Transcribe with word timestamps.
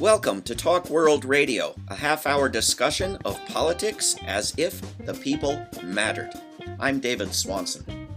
Welcome 0.00 0.42
to 0.42 0.56
Talk 0.56 0.90
World 0.90 1.24
Radio, 1.24 1.72
a 1.86 1.94
half 1.94 2.26
hour 2.26 2.48
discussion 2.48 3.16
of 3.24 3.38
politics 3.46 4.16
as 4.26 4.52
if 4.56 4.82
the 4.98 5.14
people 5.14 5.64
mattered. 5.84 6.32
I'm 6.80 6.98
David 6.98 7.32
Swanson. 7.32 8.08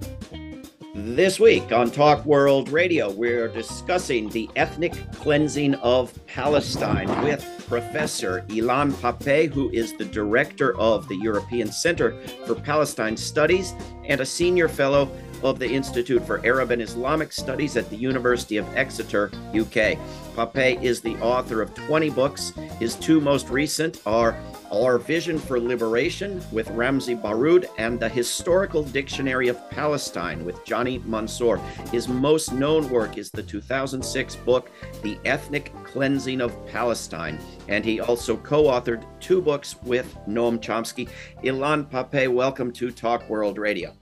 This 0.96 1.40
week 1.40 1.72
on 1.72 1.92
Talk 1.92 2.26
World 2.26 2.70
Radio, 2.70 3.12
we're 3.12 3.48
discussing 3.48 4.28
the 4.30 4.50
ethnic 4.56 4.94
cleansing 5.14 5.76
of 5.76 6.20
Palestine 6.26 7.08
with 7.24 7.46
Professor 7.68 8.42
Ilan 8.48 8.92
Pappé, 8.94 9.48
who 9.48 9.70
is 9.70 9.94
the 9.94 10.06
director 10.06 10.76
of 10.80 11.08
the 11.08 11.18
European 11.18 11.72
Center 11.72 12.20
for 12.48 12.56
Palestine 12.56 13.16
Studies 13.16 13.76
and 14.06 14.20
a 14.20 14.26
senior 14.26 14.68
fellow 14.68 15.12
of 15.44 15.60
the 15.60 15.70
Institute 15.70 16.26
for 16.26 16.46
Arab 16.46 16.72
and 16.72 16.82
Islamic 16.82 17.32
Studies 17.32 17.78
at 17.78 17.90
the 17.90 17.96
University 17.96 18.58
of 18.58 18.68
Exeter, 18.76 19.32
UK. 19.54 19.98
Pappé 20.38 20.80
is 20.84 21.02
the 21.02 21.16
author 21.18 21.64
of 21.64 21.74
20 21.74 22.12
books. 22.12 22.52
His 22.80 22.94
two 22.96 23.20
most 23.20 23.50
recent 23.50 24.02
are 24.06 24.38
Our 24.72 25.00
Vision 25.00 25.40
for 25.40 25.60
Liberation 25.60 26.44
with 26.52 26.70
Ramzy 26.70 27.16
Baroud 27.16 27.66
and 27.80 28.00
The 28.00 28.08
Historical 28.08 28.84
Dictionary 28.84 29.48
of 29.48 29.70
Palestine 29.72 30.46
with 30.46 30.64
Johnny 30.64 31.00
Mansour. 31.00 31.58
His 31.92 32.08
most 32.08 32.54
known 32.54 32.88
work 32.90 33.18
is 33.18 33.32
the 33.32 33.42
2006 33.42 34.36
book, 34.36 34.70
The 35.02 35.18
Ethnic 35.26 35.74
Cleansing 35.84 36.42
of 36.42 36.54
Palestine. 36.68 37.40
And 37.68 37.84
he 37.84 38.00
also 38.00 38.38
co 38.38 38.66
authored 38.66 39.06
two 39.20 39.42
books 39.42 39.76
with 39.82 40.16
Noam 40.28 40.60
Chomsky. 40.60 41.10
Ilan 41.44 41.90
Pappé, 41.90 42.32
welcome 42.32 42.72
to 42.74 42.92
Talk 42.92 43.28
World 43.28 43.58
Radio. 43.58 43.98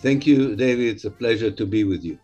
Thank 0.00 0.26
you, 0.26 0.54
David. 0.54 0.94
It's 0.94 1.04
a 1.04 1.10
pleasure 1.10 1.50
to 1.50 1.66
be 1.66 1.82
with 1.84 2.04
you. 2.04 2.18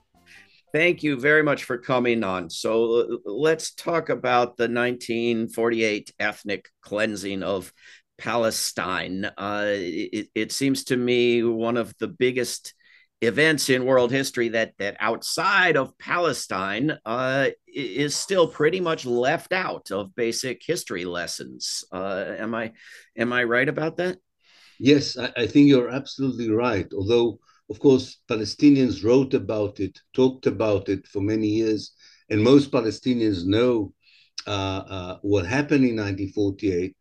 Thank 0.72 1.02
you 1.02 1.18
very 1.18 1.42
much 1.42 1.64
for 1.64 1.78
coming 1.78 2.22
on. 2.24 2.50
So 2.50 3.20
let's 3.24 3.74
talk 3.74 4.08
about 4.08 4.56
the 4.56 4.64
1948 4.64 6.12
ethnic 6.18 6.68
cleansing 6.82 7.42
of 7.42 7.72
Palestine. 8.18 9.24
Uh, 9.36 9.66
it, 9.66 10.28
it, 10.34 10.52
seems 10.52 10.84
to 10.84 10.96
me 10.96 11.42
one 11.42 11.76
of 11.76 11.94
the 11.98 12.08
biggest 12.08 12.74
events 13.20 13.70
in 13.70 13.84
world 13.84 14.10
history 14.10 14.50
that 14.50 14.72
that 14.78 14.96
outside 15.00 15.76
of 15.76 15.96
Palestine 15.98 16.96
uh, 17.04 17.48
is 17.66 18.14
still 18.14 18.46
pretty 18.46 18.80
much 18.80 19.06
left 19.06 19.52
out 19.52 19.90
of 19.90 20.14
basic 20.14 20.62
history 20.64 21.04
lessons. 21.04 21.84
Uh, 21.92 22.24
am 22.38 22.54
I 22.54 22.72
am 23.16 23.32
I 23.32 23.44
right 23.44 23.68
about 23.68 23.96
that? 23.96 24.18
Yes, 24.78 25.16
I, 25.16 25.32
I 25.36 25.46
think 25.46 25.68
you're 25.68 25.90
absolutely 25.90 26.50
right. 26.50 26.86
Although 26.92 27.38
of 27.70 27.78
course, 27.80 28.18
Palestinians 28.28 29.04
wrote 29.04 29.34
about 29.34 29.80
it, 29.80 29.98
talked 30.12 30.46
about 30.46 30.88
it 30.88 31.06
for 31.06 31.20
many 31.20 31.48
years, 31.48 31.92
and 32.30 32.42
most 32.42 32.70
Palestinians 32.70 33.44
know 33.46 33.92
uh, 34.46 34.82
uh, 34.88 35.18
what 35.22 35.46
happened 35.46 35.84
in 35.84 35.96
1948. 35.96 36.94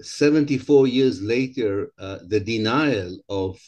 74 0.00 0.86
years 0.86 1.22
later, 1.22 1.92
uh, 1.98 2.18
the 2.28 2.40
denial 2.40 3.18
of 3.28 3.58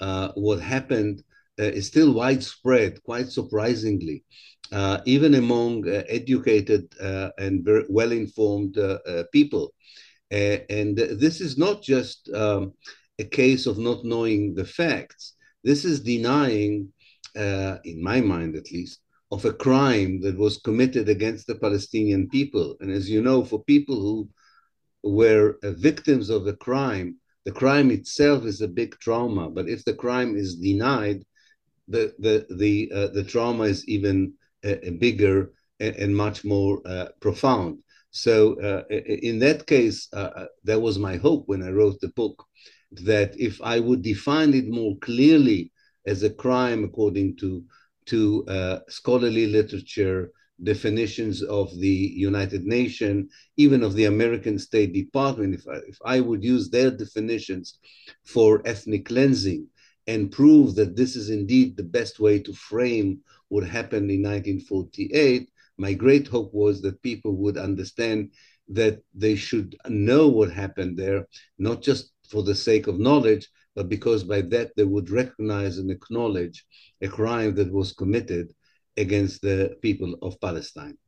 uh, 0.00 0.30
what 0.34 0.60
happened 0.60 1.22
uh, 1.58 1.64
is 1.64 1.86
still 1.86 2.12
widespread, 2.12 3.02
quite 3.02 3.28
surprisingly, 3.28 4.24
uh, 4.72 5.00
even 5.06 5.34
among 5.34 5.88
educated 5.88 6.92
and 7.38 7.64
very 7.64 7.84
well 7.88 8.12
informed 8.12 8.78
people. 9.32 9.72
and 10.30 10.96
this 10.96 11.40
is 11.40 11.58
not 11.58 11.82
just 11.82 12.28
um, 12.34 12.72
a 13.18 13.24
case 13.24 13.66
of 13.66 13.78
not 13.78 14.04
knowing 14.04 14.54
the 14.54 14.64
facts 14.64 15.34
this 15.64 15.84
is 15.84 16.00
denying, 16.00 16.92
uh, 17.36 17.78
in 17.84 18.02
my 18.02 18.20
mind 18.20 18.56
at 18.56 18.70
least, 18.72 19.00
of 19.30 19.44
a 19.44 19.52
crime 19.52 20.20
that 20.22 20.38
was 20.38 20.58
committed 20.58 21.08
against 21.08 21.46
the 21.46 21.54
Palestinian 21.54 22.28
people. 22.28 22.76
And 22.80 22.90
as 22.90 23.10
you 23.10 23.20
know, 23.20 23.44
for 23.44 23.62
people 23.64 23.96
who 23.96 24.28
were 25.02 25.58
uh, 25.62 25.72
victims 25.72 26.30
of 26.30 26.46
a 26.46 26.54
crime, 26.54 27.16
the 27.44 27.52
crime 27.52 27.90
itself 27.90 28.44
is 28.44 28.60
a 28.60 28.68
big 28.68 28.98
trauma. 29.00 29.50
But 29.50 29.68
if 29.68 29.84
the 29.84 29.94
crime 29.94 30.36
is 30.36 30.56
denied, 30.56 31.24
the 31.88 32.14
the 32.18 32.46
the 32.50 32.90
uh, 32.94 33.08
the 33.08 33.24
trauma 33.24 33.64
is 33.64 33.86
even 33.88 34.34
uh, 34.64 34.74
bigger 34.98 35.52
and, 35.80 35.96
and, 35.96 36.16
much 36.16 36.44
more 36.44 36.80
uh, 36.84 37.06
profound. 37.20 37.78
So 38.10 38.60
uh, 38.60 38.82
in 38.90 39.38
that 39.40 39.66
case, 39.66 40.08
uh, 40.12 40.46
that 40.64 40.80
was 40.80 40.98
my 40.98 41.16
hope 41.16 41.44
when 41.46 41.62
I 41.62 41.70
wrote 41.70 42.00
the 42.00 42.08
book 42.08 42.44
that 42.92 43.38
if 43.38 43.60
I 43.62 43.80
would 43.80 44.02
define 44.02 44.54
it 44.54 44.68
more 44.68 44.96
clearly 44.98 45.72
as 46.06 46.22
a 46.22 46.30
crime 46.30 46.84
according 46.84 47.36
to, 47.36 47.64
to 48.06 48.44
uh, 48.48 48.78
scholarly 48.88 49.46
literature, 49.46 50.30
definitions 50.62 51.42
of 51.42 51.70
the 51.78 52.12
United 52.16 52.64
Nations, 52.64 53.32
even 53.56 53.82
of 53.82 53.94
the 53.94 54.06
American 54.06 54.58
State 54.58 54.92
Department, 54.92 55.54
if 55.54 55.66
I, 55.68 55.76
if 55.86 55.98
I 56.04 56.20
would 56.20 56.42
use 56.42 56.68
their 56.68 56.90
definitions 56.90 57.78
for 58.24 58.62
ethnic 58.64 59.06
cleansing 59.06 59.66
and 60.06 60.32
prove 60.32 60.74
that 60.74 60.96
this 60.96 61.16
is 61.16 61.30
indeed 61.30 61.76
the 61.76 61.84
best 61.84 62.18
way 62.18 62.40
to 62.40 62.52
frame 62.52 63.20
what 63.48 63.64
happened 63.64 64.10
in 64.10 64.22
1948, 64.22 65.48
my 65.76 65.92
great 65.92 66.26
hope 66.26 66.52
was 66.52 66.82
that 66.82 67.02
people 67.02 67.36
would 67.36 67.56
understand 67.56 68.30
that 68.68 69.00
they 69.14 69.36
should 69.36 69.76
know 69.88 70.28
what 70.28 70.50
happened 70.50 70.96
there, 70.96 71.26
not 71.58 71.82
just 71.82 72.12
for 72.28 72.42
the 72.42 72.54
sake 72.54 72.86
of 72.86 72.98
knowledge, 72.98 73.48
but 73.74 73.88
because 73.88 74.24
by 74.24 74.42
that 74.42 74.72
they 74.76 74.84
would 74.84 75.10
recognize 75.10 75.78
and 75.78 75.90
acknowledge 75.90 76.64
a 77.00 77.08
crime 77.08 77.54
that 77.54 77.72
was 77.72 77.92
committed 77.92 78.52
against 78.96 79.42
the 79.42 79.76
people 79.82 80.16
of 80.22 80.40
Palestine. 80.40 80.98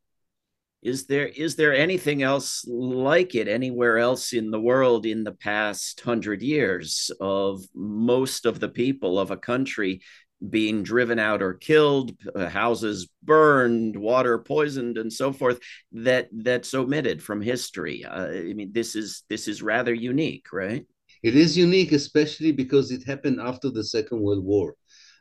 Is 0.82 1.06
there 1.06 1.26
is 1.26 1.56
there 1.56 1.75
anything 1.75 2.22
else 2.22 2.64
like 2.66 3.34
it 3.34 3.48
anywhere 3.48 3.98
else 3.98 4.32
in 4.32 4.50
the 4.50 4.60
world 4.60 5.04
in 5.04 5.25
the 5.25 5.32
past 5.32 6.00
hundred 6.00 6.41
years 6.41 7.10
of 7.20 7.62
most 7.75 8.47
of 8.47 8.60
the 8.60 8.69
people 8.69 9.19
of 9.19 9.30
a 9.30 9.36
country 9.36 10.00
being 10.48 10.82
driven 10.82 11.19
out 11.19 11.42
or 11.42 11.53
killed, 11.53 12.12
uh, 12.34 12.48
houses 12.48 13.09
burned, 13.22 13.94
water 13.94 14.38
poisoned, 14.38 14.97
and 14.97 15.12
so 15.12 15.32
forth. 15.32 15.60
That 15.92 16.28
that's 16.32 16.72
omitted 16.72 17.22
from 17.22 17.42
history. 17.42 18.04
Uh, 18.04 18.28
I 18.28 18.53
mean, 18.54 18.72
this 18.72 18.97
is 18.97 19.25
this 19.28 19.48
is 19.48 19.62
rather 19.62 19.92
unique, 19.92 20.47
right? 20.53 20.86
It 21.22 21.36
is 21.36 21.56
unique, 21.56 21.92
especially 21.92 22.53
because 22.53 22.91
it 22.91 23.04
happened 23.04 23.41
after 23.41 23.70
the 23.70 23.84
Second 23.84 24.20
World 24.20 24.44
War. 24.44 24.75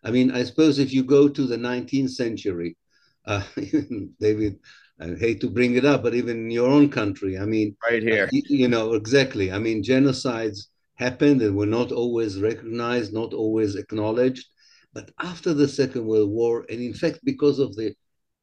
I 0.04 0.12
mean, 0.12 0.32
I 0.32 0.44
suppose 0.44 0.80
if 0.80 0.94
you 0.94 1.04
go 1.04 1.28
to 1.28 1.46
the 1.46 1.58
19th 1.58 2.12
century, 2.12 2.78
uh, 3.26 3.44
David, 4.20 4.60
I 5.00 5.08
hate 5.16 5.42
to 5.42 5.50
bring 5.50 5.76
it 5.76 5.86
up, 5.86 6.04
but 6.04 6.16
even 6.16 6.38
in 6.38 6.52
your 6.52 6.70
own 6.70 6.90
country, 6.90 7.38
I 7.38 7.46
mean, 7.46 7.76
right 7.90 8.02
here, 8.02 8.26
uh, 8.26 8.30
you, 8.32 8.42
you 8.50 8.68
know, 8.68 8.94
exactly. 8.94 9.52
I 9.52 9.60
mean, 9.60 9.84
genocides 9.84 10.68
happened 10.96 11.42
and 11.42 11.56
were 11.56 11.66
not 11.66 11.92
always 11.92 12.40
recognized, 12.40 13.14
not 13.14 13.34
always 13.34 13.76
acknowledged. 13.76 14.46
But 14.94 15.12
after 15.20 15.54
the 15.54 15.68
Second 15.68 16.06
World 16.06 16.30
War, 16.30 16.66
and 16.70 16.82
in 16.82 16.94
fact, 16.94 17.20
because 17.24 17.60
of 17.60 17.76
the 17.76 17.94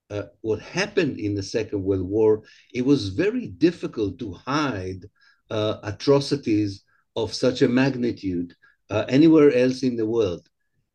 uh, 0.09 0.23
what 0.41 0.61
happened 0.61 1.19
in 1.19 1.35
the 1.35 1.43
Second 1.43 1.83
World 1.83 2.09
War, 2.09 2.43
it 2.73 2.85
was 2.85 3.09
very 3.09 3.49
difficult 3.49 4.19
to 4.21 4.33
hide 4.33 5.05
uh, 5.51 5.79
atrocities 5.83 6.85
of 7.17 7.35
such 7.35 7.63
a 7.63 7.69
magnitude 7.69 8.55
uh, 8.91 9.05
anywhere 9.09 9.53
else 9.53 9.83
in 9.83 9.97
the 9.97 10.07
world. 10.07 10.49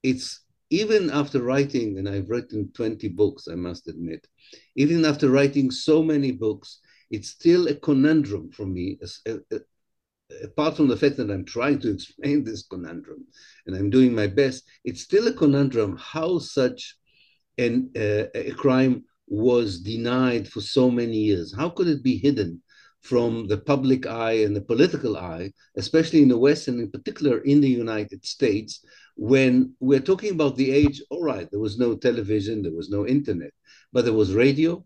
It's 0.03 0.41
even 0.69 1.09
after 1.09 1.41
writing, 1.41 1.97
and 1.97 2.07
I've 2.07 2.29
written 2.29 2.71
20 2.73 3.09
books, 3.09 3.47
I 3.51 3.55
must 3.55 3.87
admit, 3.87 4.25
even 4.75 5.03
after 5.03 5.29
writing 5.29 5.69
so 5.69 6.01
many 6.01 6.31
books, 6.31 6.79
it's 7.09 7.29
still 7.29 7.67
a 7.67 7.75
conundrum 7.75 8.51
for 8.51 8.65
me, 8.65 8.97
apart 10.43 10.77
from 10.77 10.87
the 10.87 10.95
fact 10.95 11.17
that 11.17 11.29
I'm 11.29 11.43
trying 11.43 11.79
to 11.79 11.91
explain 11.93 12.43
this 12.43 12.63
conundrum 12.63 13.25
and 13.65 13.75
I'm 13.75 13.89
doing 13.89 14.15
my 14.15 14.27
best, 14.27 14.63
it's 14.85 15.01
still 15.01 15.27
a 15.27 15.33
conundrum 15.33 15.97
how 15.97 16.39
such 16.39 16.95
an, 17.57 17.91
uh, 17.95 18.25
a 18.33 18.51
crime 18.51 19.03
was 19.27 19.79
denied 19.79 20.47
for 20.47 20.61
so 20.61 20.89
many 20.89 21.17
years. 21.17 21.53
How 21.55 21.69
could 21.69 21.87
it 21.87 22.03
be 22.03 22.17
hidden 22.17 22.61
from 23.01 23.47
the 23.47 23.57
public 23.57 24.05
eye 24.05 24.43
and 24.43 24.55
the 24.55 24.61
political 24.61 25.17
eye, 25.17 25.51
especially 25.75 26.21
in 26.21 26.29
the 26.29 26.37
West 26.37 26.67
and 26.67 26.79
in 26.79 26.89
particular 26.89 27.39
in 27.39 27.59
the 27.59 27.69
United 27.69 28.23
States, 28.25 28.85
when 29.15 29.73
we're 29.79 29.99
talking 29.99 30.31
about 30.31 30.55
the 30.55 30.71
age, 30.71 31.01
all 31.09 31.23
right, 31.23 31.49
there 31.51 31.59
was 31.59 31.77
no 31.77 31.95
television, 31.95 32.61
there 32.61 32.73
was 32.73 32.89
no 32.89 33.05
internet, 33.05 33.51
but 33.91 34.05
there 34.05 34.13
was 34.13 34.33
radio. 34.33 34.83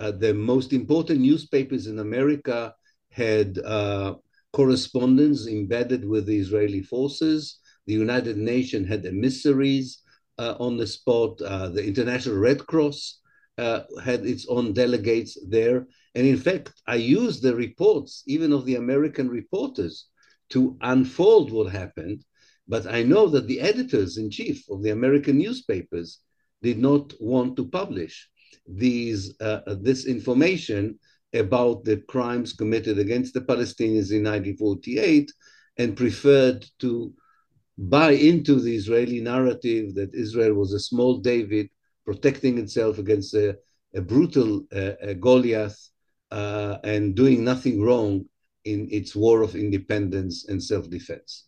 Uh, 0.00 0.12
the 0.12 0.32
most 0.32 0.72
important 0.72 1.20
newspapers 1.20 1.88
in 1.88 1.98
America 1.98 2.72
had 3.10 3.58
uh, 3.58 4.14
correspondence 4.52 5.48
embedded 5.48 6.04
with 6.04 6.26
the 6.26 6.38
Israeli 6.38 6.82
forces. 6.82 7.58
The 7.86 7.94
United 7.94 8.36
Nations 8.36 8.88
had 8.88 9.04
emissaries 9.04 10.02
uh, 10.38 10.54
on 10.60 10.76
the 10.76 10.86
spot. 10.86 11.40
Uh, 11.42 11.68
the 11.68 11.84
International 11.84 12.36
Red 12.36 12.66
Cross 12.66 13.20
uh, 13.58 13.82
had 14.02 14.24
its 14.24 14.46
own 14.48 14.72
delegates 14.72 15.36
there. 15.48 15.86
And 16.18 16.26
in 16.26 16.36
fact, 16.36 16.72
I 16.88 16.96
used 16.96 17.42
the 17.42 17.54
reports, 17.54 18.24
even 18.26 18.52
of 18.52 18.64
the 18.64 18.74
American 18.74 19.28
reporters, 19.28 20.06
to 20.48 20.76
unfold 20.80 21.52
what 21.52 21.70
happened. 21.70 22.24
But 22.66 22.88
I 22.88 23.04
know 23.04 23.28
that 23.28 23.46
the 23.46 23.60
editors 23.60 24.18
in 24.18 24.28
chief 24.28 24.68
of 24.68 24.82
the 24.82 24.90
American 24.90 25.38
newspapers 25.38 26.18
did 26.60 26.78
not 26.78 27.12
want 27.20 27.54
to 27.58 27.68
publish 27.68 28.28
these 28.66 29.40
uh, 29.40 29.60
this 29.88 30.06
information 30.06 30.98
about 31.34 31.84
the 31.84 31.98
crimes 32.12 32.52
committed 32.52 32.98
against 32.98 33.32
the 33.32 33.46
Palestinians 33.52 34.10
in 34.10 34.24
1948 34.24 35.30
and 35.76 35.96
preferred 35.96 36.66
to 36.80 37.14
buy 37.96 38.10
into 38.10 38.58
the 38.58 38.74
Israeli 38.74 39.20
narrative 39.20 39.94
that 39.94 40.16
Israel 40.24 40.54
was 40.54 40.72
a 40.72 40.80
small 40.90 41.18
David 41.18 41.70
protecting 42.04 42.58
itself 42.58 42.98
against 42.98 43.34
a, 43.34 43.56
a 43.94 44.00
brutal 44.00 44.64
uh, 44.74 44.94
a 45.00 45.14
Goliath 45.14 45.78
uh, 45.78 45.97
Uh, 46.30 46.78
and 46.84 47.14
doing 47.14 47.42
nothing 47.44 47.80
wrong 47.82 48.24
in 48.64 48.86
its 48.90 49.16
war 49.16 49.42
of 49.42 49.56
independence 49.56 50.46
and 50.48 50.62
self 50.62 50.88
defense 50.90 51.47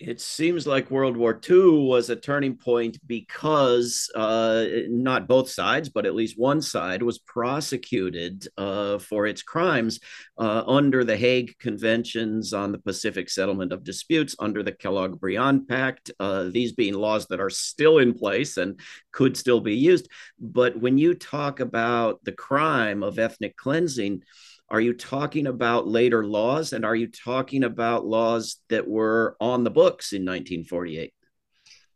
it 0.00 0.20
seems 0.20 0.66
like 0.66 0.90
World 0.90 1.16
War 1.16 1.40
II 1.48 1.84
was 1.84 2.10
a 2.10 2.16
turning 2.16 2.56
point 2.56 2.98
because 3.06 4.10
uh, 4.16 4.66
not 4.88 5.28
both 5.28 5.48
sides, 5.48 5.88
but 5.88 6.04
at 6.04 6.16
least 6.16 6.38
one 6.38 6.60
side 6.60 7.02
was 7.02 7.20
prosecuted 7.20 8.46
uh, 8.58 8.98
for 8.98 9.26
its 9.26 9.42
crimes 9.42 10.00
uh, 10.36 10.64
under 10.66 11.04
the 11.04 11.16
Hague 11.16 11.56
Conventions 11.60 12.52
on 12.52 12.72
the 12.72 12.78
Pacific 12.78 13.30
Settlement 13.30 13.72
of 13.72 13.84
Disputes, 13.84 14.34
under 14.40 14.64
the 14.64 14.72
Kellogg 14.72 15.20
Briand 15.20 15.68
Pact, 15.68 16.10
uh, 16.18 16.44
these 16.50 16.72
being 16.72 16.94
laws 16.94 17.26
that 17.28 17.40
are 17.40 17.50
still 17.50 17.98
in 17.98 18.14
place 18.14 18.56
and 18.56 18.80
could 19.12 19.36
still 19.36 19.60
be 19.60 19.76
used. 19.76 20.08
But 20.40 20.76
when 20.76 20.98
you 20.98 21.14
talk 21.14 21.60
about 21.60 22.18
the 22.24 22.32
crime 22.32 23.04
of 23.04 23.20
ethnic 23.20 23.56
cleansing, 23.56 24.22
are 24.70 24.80
you 24.80 24.94
talking 24.94 25.46
about 25.46 25.86
later 25.86 26.24
laws 26.24 26.72
and 26.72 26.84
are 26.84 26.96
you 26.96 27.06
talking 27.06 27.64
about 27.64 28.06
laws 28.06 28.56
that 28.68 28.88
were 28.88 29.36
on 29.40 29.64
the 29.64 29.70
books 29.70 30.12
in 30.12 30.22
1948? 30.22 31.12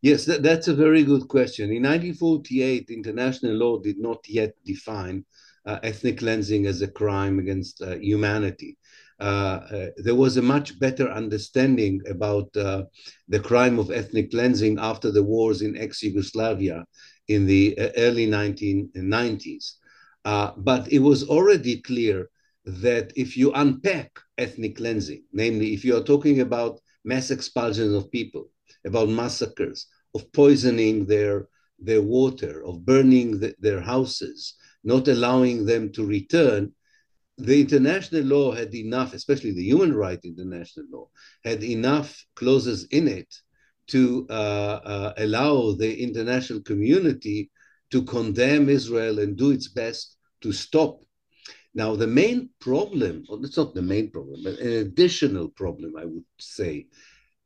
Yes, 0.00 0.24
that, 0.26 0.42
that's 0.42 0.68
a 0.68 0.74
very 0.74 1.02
good 1.02 1.26
question. 1.28 1.70
In 1.70 1.82
1948, 1.82 2.90
international 2.90 3.54
law 3.54 3.78
did 3.78 3.98
not 3.98 4.18
yet 4.28 4.52
define 4.64 5.24
uh, 5.66 5.78
ethnic 5.82 6.18
cleansing 6.18 6.66
as 6.66 6.82
a 6.82 6.88
crime 6.88 7.38
against 7.38 7.82
uh, 7.82 7.96
humanity. 7.96 8.76
Uh, 9.20 9.60
uh 9.72 9.86
there 9.96 10.14
was 10.14 10.36
a 10.36 10.42
much 10.42 10.78
better 10.78 11.10
understanding 11.10 12.00
about 12.08 12.56
uh, 12.56 12.84
the 13.26 13.40
crime 13.40 13.76
of 13.80 13.90
ethnic 13.90 14.30
cleansing 14.30 14.78
after 14.78 15.10
the 15.10 15.22
wars 15.22 15.62
in 15.62 15.76
ex 15.76 16.02
Yugoslavia 16.04 16.84
in 17.26 17.44
the 17.44 17.76
uh, 17.76 17.88
early 17.96 18.26
1990s. 18.26 19.78
but 20.24 20.86
it 20.92 21.00
was 21.00 21.28
already 21.28 21.80
clear 21.80 22.28
that 22.68 23.12
if 23.16 23.36
you 23.36 23.52
unpack 23.52 24.18
ethnic 24.36 24.76
cleansing, 24.76 25.24
namely, 25.32 25.74
if 25.74 25.84
you 25.84 25.96
are 25.96 26.02
talking 26.02 26.40
about 26.40 26.80
mass 27.04 27.30
expulsions 27.30 27.94
of 27.94 28.10
people, 28.10 28.50
about 28.84 29.08
massacres, 29.08 29.86
of 30.14 30.30
poisoning 30.32 31.06
their, 31.06 31.48
their 31.78 32.02
water, 32.02 32.64
of 32.64 32.84
burning 32.84 33.40
the, 33.40 33.54
their 33.58 33.80
houses, 33.80 34.54
not 34.84 35.08
allowing 35.08 35.64
them 35.64 35.90
to 35.92 36.04
return, 36.04 36.72
the 37.38 37.60
international 37.60 38.24
law 38.24 38.52
had 38.52 38.74
enough, 38.74 39.14
especially 39.14 39.52
the 39.52 39.64
human 39.64 39.94
rights 39.94 40.26
international 40.26 40.86
law, 40.90 41.08
had 41.44 41.62
enough 41.62 42.24
clauses 42.34 42.84
in 42.90 43.08
it 43.08 43.32
to 43.86 44.26
uh, 44.28 44.80
uh, 44.84 45.12
allow 45.18 45.72
the 45.72 46.02
international 46.02 46.60
community 46.62 47.50
to 47.90 48.02
condemn 48.02 48.68
Israel 48.68 49.20
and 49.20 49.36
do 49.36 49.50
its 49.50 49.68
best 49.68 50.16
to 50.42 50.52
stop 50.52 51.00
now, 51.74 51.94
the 51.94 52.06
main 52.06 52.50
problem, 52.60 53.24
well, 53.28 53.44
it's 53.44 53.56
not 53.56 53.74
the 53.74 53.82
main 53.82 54.10
problem, 54.10 54.40
but 54.42 54.58
an 54.58 54.72
additional 54.72 55.48
problem, 55.50 55.96
I 55.96 56.04
would 56.04 56.24
say, 56.38 56.86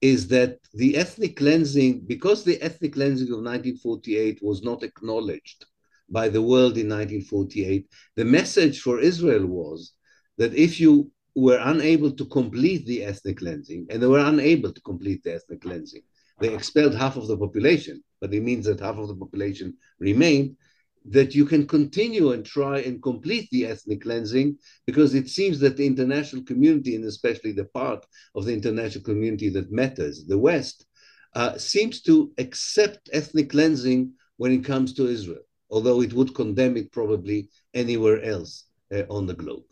is 0.00 0.28
that 0.28 0.58
the 0.74 0.96
ethnic 0.96 1.36
cleansing, 1.36 2.00
because 2.06 2.44
the 2.44 2.60
ethnic 2.62 2.94
cleansing 2.94 3.28
of 3.28 3.38
1948 3.38 4.40
was 4.42 4.62
not 4.62 4.82
acknowledged 4.82 5.66
by 6.10 6.28
the 6.28 6.42
world 6.42 6.76
in 6.76 6.88
1948, 6.88 7.86
the 8.16 8.24
message 8.24 8.80
for 8.80 9.00
Israel 9.00 9.46
was 9.46 9.92
that 10.38 10.54
if 10.54 10.80
you 10.80 11.10
were 11.34 11.60
unable 11.62 12.10
to 12.10 12.24
complete 12.26 12.84
the 12.86 13.04
ethnic 13.04 13.38
cleansing, 13.38 13.86
and 13.90 14.02
they 14.02 14.06
were 14.06 14.18
unable 14.18 14.72
to 14.72 14.80
complete 14.82 15.22
the 15.22 15.34
ethnic 15.34 15.62
cleansing, 15.62 16.02
they 16.40 16.52
expelled 16.52 16.94
half 16.94 17.16
of 17.16 17.28
the 17.28 17.36
population, 17.36 18.02
but 18.20 18.34
it 18.34 18.42
means 18.42 18.66
that 18.66 18.80
half 18.80 18.96
of 18.96 19.08
the 19.08 19.16
population 19.16 19.74
remained 19.98 20.56
that 21.04 21.34
you 21.34 21.44
can 21.44 21.66
continue 21.66 22.32
and 22.32 22.44
try 22.44 22.78
and 22.80 23.02
complete 23.02 23.48
the 23.50 23.66
ethnic 23.66 24.02
cleansing 24.02 24.56
because 24.86 25.14
it 25.14 25.28
seems 25.28 25.58
that 25.60 25.76
the 25.76 25.86
international 25.86 26.44
community, 26.44 26.94
and 26.94 27.04
especially 27.04 27.52
the 27.52 27.64
part 27.64 28.06
of 28.34 28.44
the 28.44 28.52
international 28.52 29.04
community 29.04 29.48
that 29.48 29.72
matters, 29.72 30.24
the 30.26 30.38
West, 30.38 30.86
uh, 31.34 31.56
seems 31.58 32.02
to 32.02 32.32
accept 32.38 33.10
ethnic 33.12 33.50
cleansing 33.50 34.12
when 34.36 34.52
it 34.52 34.64
comes 34.64 34.92
to 34.94 35.08
Israel, 35.08 35.42
although 35.70 36.02
it 36.02 36.12
would 36.12 36.34
condemn 36.34 36.76
it 36.76 36.92
probably 36.92 37.48
anywhere 37.74 38.22
else 38.22 38.64
uh, 38.94 39.02
on 39.08 39.26
the 39.26 39.34
globe. 39.34 39.64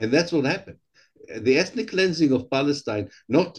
And 0.00 0.12
that's 0.12 0.32
what 0.32 0.44
happened. 0.44 0.78
The 1.38 1.58
ethnic 1.58 1.88
cleansing 1.88 2.32
of 2.32 2.50
Palestine, 2.50 3.08
not 3.28 3.58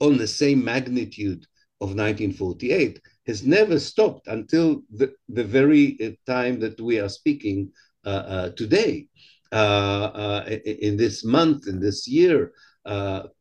on 0.00 0.16
the 0.16 0.26
same 0.26 0.64
magnitude 0.64 1.46
of 1.80 1.88
1948, 1.90 3.00
has 3.26 3.44
never 3.44 3.78
stopped 3.78 4.26
until 4.26 4.82
the, 4.90 5.12
the 5.28 5.44
very 5.44 5.96
uh, 6.02 6.10
time 6.30 6.58
that 6.60 6.80
we 6.80 6.98
are 6.98 7.08
speaking 7.08 7.70
uh, 8.04 8.08
uh, 8.08 8.50
today. 8.50 9.06
Uh, 9.52 10.42
in 10.64 10.96
this 10.96 11.24
month, 11.24 11.66
in 11.66 11.80
this 11.80 12.06
year, 12.06 12.52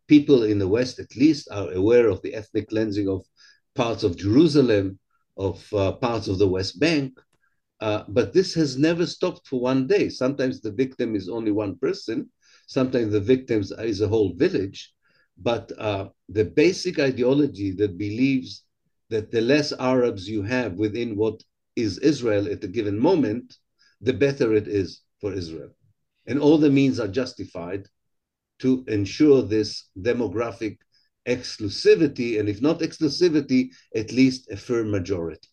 people 0.08 0.44
in 0.44 0.58
the 0.58 0.68
West 0.68 1.00
at 1.00 1.16
least 1.16 1.48
are 1.52 1.72
aware 1.74 2.08
of 2.10 2.22
the 2.24 2.34
ethnic 2.34 2.68
cleansing 2.70 3.08
of 3.08 3.24
parts 3.76 4.04
of 4.04 4.18
Jerusalem, 4.18 5.00
of 5.38 5.64
parts 6.02 6.28
of 6.28 6.40
the 6.40 6.48
West 6.48 6.80
Bank. 6.80 7.14
but 7.80 8.34
this 8.34 8.56
has 8.56 8.76
never 8.78 9.06
stopped 9.06 9.48
for 9.48 9.62
one 9.62 9.86
day. 9.86 10.10
Sometimes 10.10 10.60
the 10.60 10.72
victim 10.72 11.16
is 11.16 11.30
only 11.30 11.52
one 11.52 11.78
person, 11.78 12.30
sometimes 12.68 13.14
the 13.14 13.22
victims 13.22 13.72
is 13.72 14.02
a 14.02 14.08
whole 14.08 14.34
village. 14.36 14.92
But 15.38 15.72
uh, 15.78 16.10
the 16.28 16.46
basic 16.46 17.00
ideology 17.00 17.72
that 17.80 17.98
believes 17.98 18.64
that 19.10 19.32
the 19.32 19.42
less 19.42 19.74
Arabs 19.80 20.30
you 20.30 20.44
have 20.44 20.74
within 20.74 21.16
what 21.16 21.44
is 21.76 21.98
Israel 22.00 22.52
at 22.52 22.64
a 22.64 22.68
given 22.68 22.98
moment, 23.00 23.58
the 24.02 24.14
better 24.14 24.54
it 24.54 24.68
is 24.68 25.02
for 25.20 25.34
Israel. 25.34 25.72
And 26.28 26.40
all 26.40 26.58
the 26.58 26.70
means 26.70 27.00
are 27.00 27.08
justified 27.08 27.88
to 28.60 28.84
ensure 28.88 29.42
this 29.42 29.90
demographic 29.98 30.78
exclusivity, 31.28 32.40
and 32.40 32.48
if 32.50 32.62
not 32.62 32.80
exclusivity, 32.80 33.70
at 33.96 34.12
least 34.12 34.50
a 34.52 34.58
firm 34.58 34.92
majority. 34.92 35.48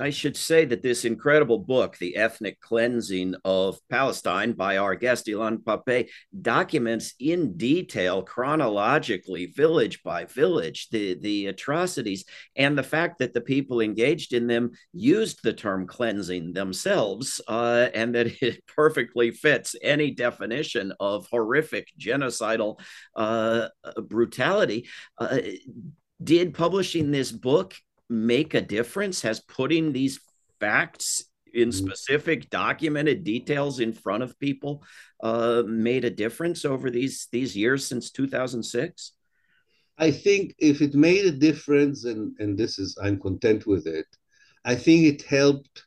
I, 0.00 0.10
should 0.10 0.36
say 0.36 0.64
that 0.64 0.82
this 0.82 1.04
incredible 1.04 1.58
book, 1.58 1.96
The 1.98 2.16
Ethnic 2.16 2.60
Cleansing 2.60 3.34
of 3.44 3.78
Palestine, 3.90 4.52
by 4.52 4.78
our 4.78 4.94
guest 4.94 5.26
Ilan 5.26 5.58
Pappé, 5.58 6.08
documents 6.40 7.14
in 7.20 7.56
detail, 7.56 8.22
chronologically, 8.22 9.46
village 9.46 10.02
by 10.02 10.24
village, 10.24 10.88
the, 10.90 11.14
the 11.14 11.46
atrocities 11.46 12.24
and 12.56 12.76
the 12.76 12.82
fact 12.82 13.18
that 13.18 13.34
the 13.34 13.40
people 13.40 13.80
engaged 13.80 14.32
in 14.32 14.46
them 14.46 14.72
used 14.92 15.40
the 15.42 15.52
term 15.52 15.86
cleansing 15.86 16.52
themselves, 16.52 17.40
uh, 17.48 17.88
and 17.94 18.14
that 18.14 18.42
it 18.42 18.64
perfectly 18.76 19.30
fits 19.30 19.76
any 19.82 20.10
definition 20.10 20.92
of 21.00 21.26
horrific 21.30 21.88
genocidal 21.98 22.80
uh, 23.16 23.68
brutality. 24.02 24.88
Uh, 25.18 25.38
did 26.22 26.52
publishing 26.52 27.12
this 27.12 27.30
book 27.30 27.76
make 28.08 28.54
a 28.54 28.60
difference? 28.60 29.22
Has 29.22 29.40
putting 29.40 29.92
these 29.92 30.20
facts 30.60 31.24
in 31.52 31.70
mm-hmm. 31.70 31.86
specific 31.86 32.50
documented 32.50 33.24
details 33.24 33.80
in 33.80 33.92
front 33.92 34.22
of 34.22 34.38
people 34.38 34.82
uh, 35.22 35.62
made 35.66 36.04
a 36.04 36.10
difference 36.10 36.64
over 36.64 36.90
these 36.90 37.28
these 37.32 37.56
years 37.56 37.86
since 37.86 38.10
2006? 38.10 39.12
I 39.98 40.10
think 40.12 40.54
if 40.58 40.80
it 40.80 40.94
made 40.94 41.24
a 41.26 41.32
difference, 41.32 42.04
and 42.04 42.36
and 42.38 42.56
this 42.56 42.78
is 42.78 42.96
I'm 43.02 43.18
content 43.18 43.66
with 43.66 43.86
it. 43.86 44.06
I 44.64 44.74
think 44.74 45.06
it 45.06 45.22
helped 45.22 45.84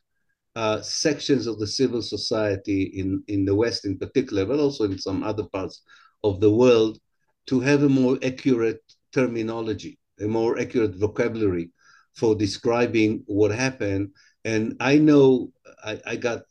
uh, 0.54 0.82
sections 0.82 1.46
of 1.46 1.58
the 1.58 1.66
civil 1.66 2.02
society 2.02 2.82
in 2.82 3.22
in 3.28 3.44
the 3.44 3.54
West 3.54 3.86
in 3.86 3.98
particular, 3.98 4.44
but 4.44 4.58
also 4.58 4.84
in 4.84 4.98
some 4.98 5.22
other 5.22 5.44
parts 5.44 5.82
of 6.24 6.40
the 6.40 6.52
world, 6.52 6.98
to 7.46 7.60
have 7.60 7.82
a 7.82 7.88
more 7.88 8.18
accurate 8.22 8.82
terminology, 9.12 9.98
a 10.20 10.26
more 10.26 10.58
accurate 10.58 10.94
vocabulary 10.96 11.70
for 12.14 12.34
describing 12.34 13.22
what 13.26 13.50
happened. 13.50 14.10
And 14.44 14.76
I 14.80 14.98
know 14.98 15.52
I, 15.84 16.00
I 16.06 16.16
got 16.16 16.42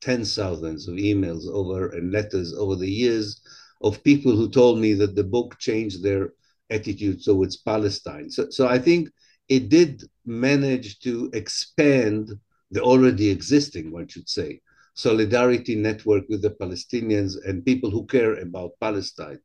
tens 0.00 0.34
thousands 0.34 0.88
of 0.88 0.96
emails 0.96 1.46
over 1.48 1.88
and 1.90 2.12
letters 2.12 2.54
over 2.54 2.76
the 2.76 2.90
years 2.90 3.40
of 3.82 4.02
people 4.04 4.34
who 4.34 4.48
told 4.48 4.78
me 4.78 4.94
that 4.94 5.14
the 5.14 5.24
book 5.24 5.58
changed 5.58 6.02
their 6.02 6.32
attitude 6.70 7.22
towards 7.22 7.56
Palestine. 7.56 8.30
So, 8.30 8.48
so 8.50 8.66
I 8.66 8.78
think 8.78 9.10
it 9.48 9.68
did 9.68 10.02
manage 10.24 11.00
to 11.00 11.30
expand 11.32 12.30
the 12.70 12.82
already 12.82 13.30
existing, 13.30 13.92
one 13.92 14.08
should 14.08 14.28
say, 14.28 14.60
solidarity 14.94 15.76
network 15.76 16.24
with 16.28 16.42
the 16.42 16.50
Palestinians 16.50 17.34
and 17.46 17.64
people 17.64 17.90
who 17.90 18.06
care 18.06 18.36
about 18.36 18.72
Palestine. 18.80 19.38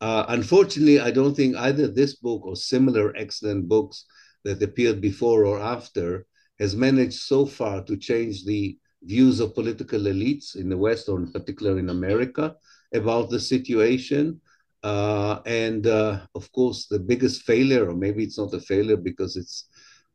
Uh, 0.00 0.24
unfortunately, 0.28 0.98
I 1.00 1.12
don't 1.12 1.34
think 1.34 1.56
either 1.56 1.86
this 1.86 2.16
book 2.16 2.44
or 2.44 2.56
similar 2.56 3.14
excellent 3.16 3.68
books 3.68 4.04
that 4.44 4.62
appeared 4.62 5.00
before 5.00 5.44
or 5.44 5.60
after 5.60 6.26
has 6.58 6.76
managed 6.76 7.20
so 7.20 7.46
far 7.46 7.82
to 7.84 7.96
change 7.96 8.44
the 8.44 8.78
views 9.02 9.40
of 9.40 9.54
political 9.54 10.00
elites 10.00 10.54
in 10.56 10.68
the 10.68 10.76
West, 10.76 11.08
or 11.08 11.18
in 11.18 11.32
particular 11.32 11.78
in 11.78 11.90
America, 11.90 12.54
about 12.94 13.30
the 13.30 13.40
situation. 13.40 14.40
Uh, 14.82 15.40
and 15.46 15.86
uh, 15.86 16.20
of 16.34 16.50
course, 16.52 16.86
the 16.86 16.98
biggest 16.98 17.42
failure, 17.42 17.88
or 17.88 17.94
maybe 17.94 18.22
it's 18.22 18.38
not 18.38 18.54
a 18.54 18.60
failure 18.60 18.96
because 18.96 19.36
it's 19.36 19.68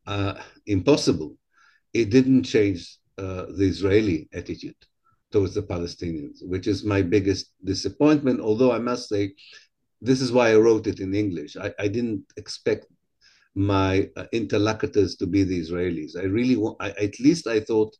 uh, 0.06 0.36
impossible, 0.66 1.38
it 1.94 2.10
didn't 2.10 2.44
change 2.44 2.98
uh, 3.18 3.46
the 3.58 3.66
Israeli 3.66 4.30
attitude 4.34 4.76
towards 5.32 5.54
the 5.54 5.64
Palestinians, 5.64 6.38
which 6.42 6.68
is 6.68 6.84
my 6.84 7.02
biggest 7.02 7.54
disappointment. 7.64 8.40
Although 8.40 8.72
I 8.72 8.80
must 8.80 9.10
say, 9.10 9.34
this 10.02 10.22
is 10.22 10.32
why 10.32 10.52
I 10.52 10.58
wrote 10.58 10.88
it 10.88 11.00
in 11.00 11.14
English. 11.14 11.58
I, 11.58 11.74
I 11.80 11.88
didn't 11.88 12.24
expect 12.38 12.88
my 13.56 14.10
uh, 14.16 14.26
interlocutors 14.32 15.16
to 15.18 15.26
be 15.26 15.44
the 15.44 15.60
Israelis. 15.60 16.18
I 16.18 16.24
really 16.24 16.56
want, 16.56 16.78
I, 16.80 16.90
at 16.92 17.20
least 17.20 17.48
I 17.48 17.60
thought 17.60 17.96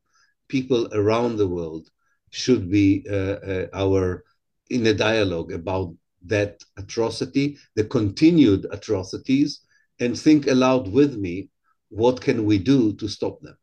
people 0.48 0.88
around 0.94 1.38
the 1.38 1.48
world 1.48 1.90
should 2.32 2.70
be 2.70 3.06
uh, 3.10 3.14
uh, 3.14 3.68
our 3.74 4.24
in 4.70 4.86
a 4.88 4.94
dialogue 4.94 5.52
about 5.54 5.96
that 6.26 6.62
atrocity, 6.78 7.58
the 7.76 7.86
continued 7.86 8.68
atrocities, 8.72 9.62
and 10.00 10.18
think 10.18 10.48
aloud 10.48 10.92
with 10.92 11.16
me 11.16 11.50
what 11.90 12.22
can 12.22 12.46
we 12.46 12.58
do 12.58 12.94
to 12.94 13.08
stop 13.08 13.40
them? 13.42 13.58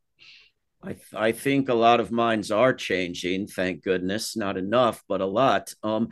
I, 0.81 0.93
th- 0.93 1.13
I 1.15 1.31
think 1.31 1.69
a 1.69 1.73
lot 1.73 1.99
of 1.99 2.11
minds 2.11 2.51
are 2.51 2.73
changing, 2.73 3.47
thank 3.47 3.83
goodness. 3.83 4.35
Not 4.35 4.57
enough, 4.57 5.03
but 5.07 5.21
a 5.21 5.25
lot. 5.25 5.73
Um, 5.83 6.09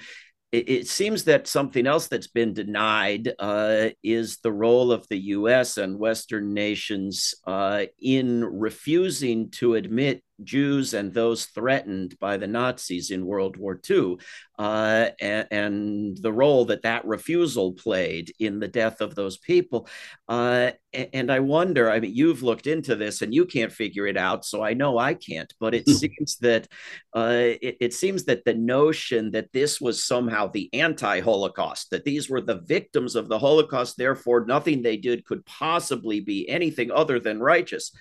it, 0.54 0.88
seems 0.88 1.24
that 1.24 1.48
something 1.48 1.88
else 1.88 2.08
that's 2.08 2.28
been 2.28 2.54
denied 2.54 3.34
uh, 3.40 3.90
is 4.04 4.38
the 4.38 4.52
role 4.52 4.92
of 4.92 5.08
the 5.10 5.18
US 5.18 5.78
and 5.78 5.98
Western 5.98 6.54
nations 6.54 7.34
uh, 7.48 7.86
in 8.00 8.44
refusing 8.44 9.50
to 9.52 9.74
admit 9.76 10.24
Jews 10.44 10.94
and 10.94 11.14
those 11.14 11.46
threatened 11.46 12.18
by 12.20 12.38
the 12.38 12.48
Nazis 12.48 13.12
in 13.12 13.26
World 13.26 13.58
War 13.58 13.80
II, 13.90 14.18
uh, 14.58 15.10
and, 15.20 15.48
and, 15.52 16.18
the 16.18 16.32
role 16.32 16.66
that 16.66 16.84
that 16.84 17.06
refusal 17.06 17.74
played 17.74 18.32
in 18.40 18.60
the 18.60 18.68
death 18.68 19.02
of 19.02 19.16
those 19.16 19.38
people. 19.38 19.88
Uh, 20.28 20.72
and 20.94 21.32
I 21.32 21.40
wonder, 21.40 21.90
I 21.90 22.00
mean, 22.00 22.16
you've 22.16 22.44
looked 22.44 22.68
into 22.68 22.96
this 22.96 23.22
and 23.22 23.34
you 23.34 23.46
can't 23.46 23.72
figure 23.72 24.06
it 24.06 24.16
out, 24.16 24.46
so 24.46 24.64
I 24.64 24.74
know 24.74 24.98
I 24.98 25.16
can't, 25.16 25.52
but 25.60 25.74
it 25.74 25.88
seems 25.90 26.38
that 26.38 26.68
uh, 27.16 27.54
it, 27.62 27.78
it 27.82 27.94
seems 27.94 28.26
that 28.26 28.46
the 28.46 28.54
notion 28.54 29.32
that 29.32 29.52
this 29.54 29.82
was 29.82 30.04
somehow 30.04 30.48
the 30.48 30.70
anti 30.74 31.20
Holocaust, 31.20 31.90
that 31.90 32.06
these 32.06 32.30
were 32.30 32.42
the 32.42 32.62
victims 32.62 33.16
of 33.16 33.28
the 33.28 33.40
Holocaust, 33.40 33.98
therefore 33.98 34.46
nothing 34.46 34.82
they 34.82 34.98
did 34.98 35.26
could 35.26 35.46
possibly 35.46 36.20
be 36.20 36.48
anything 36.48 36.92
other 36.92 37.20
than 37.20 37.40
righteous. 37.40 37.92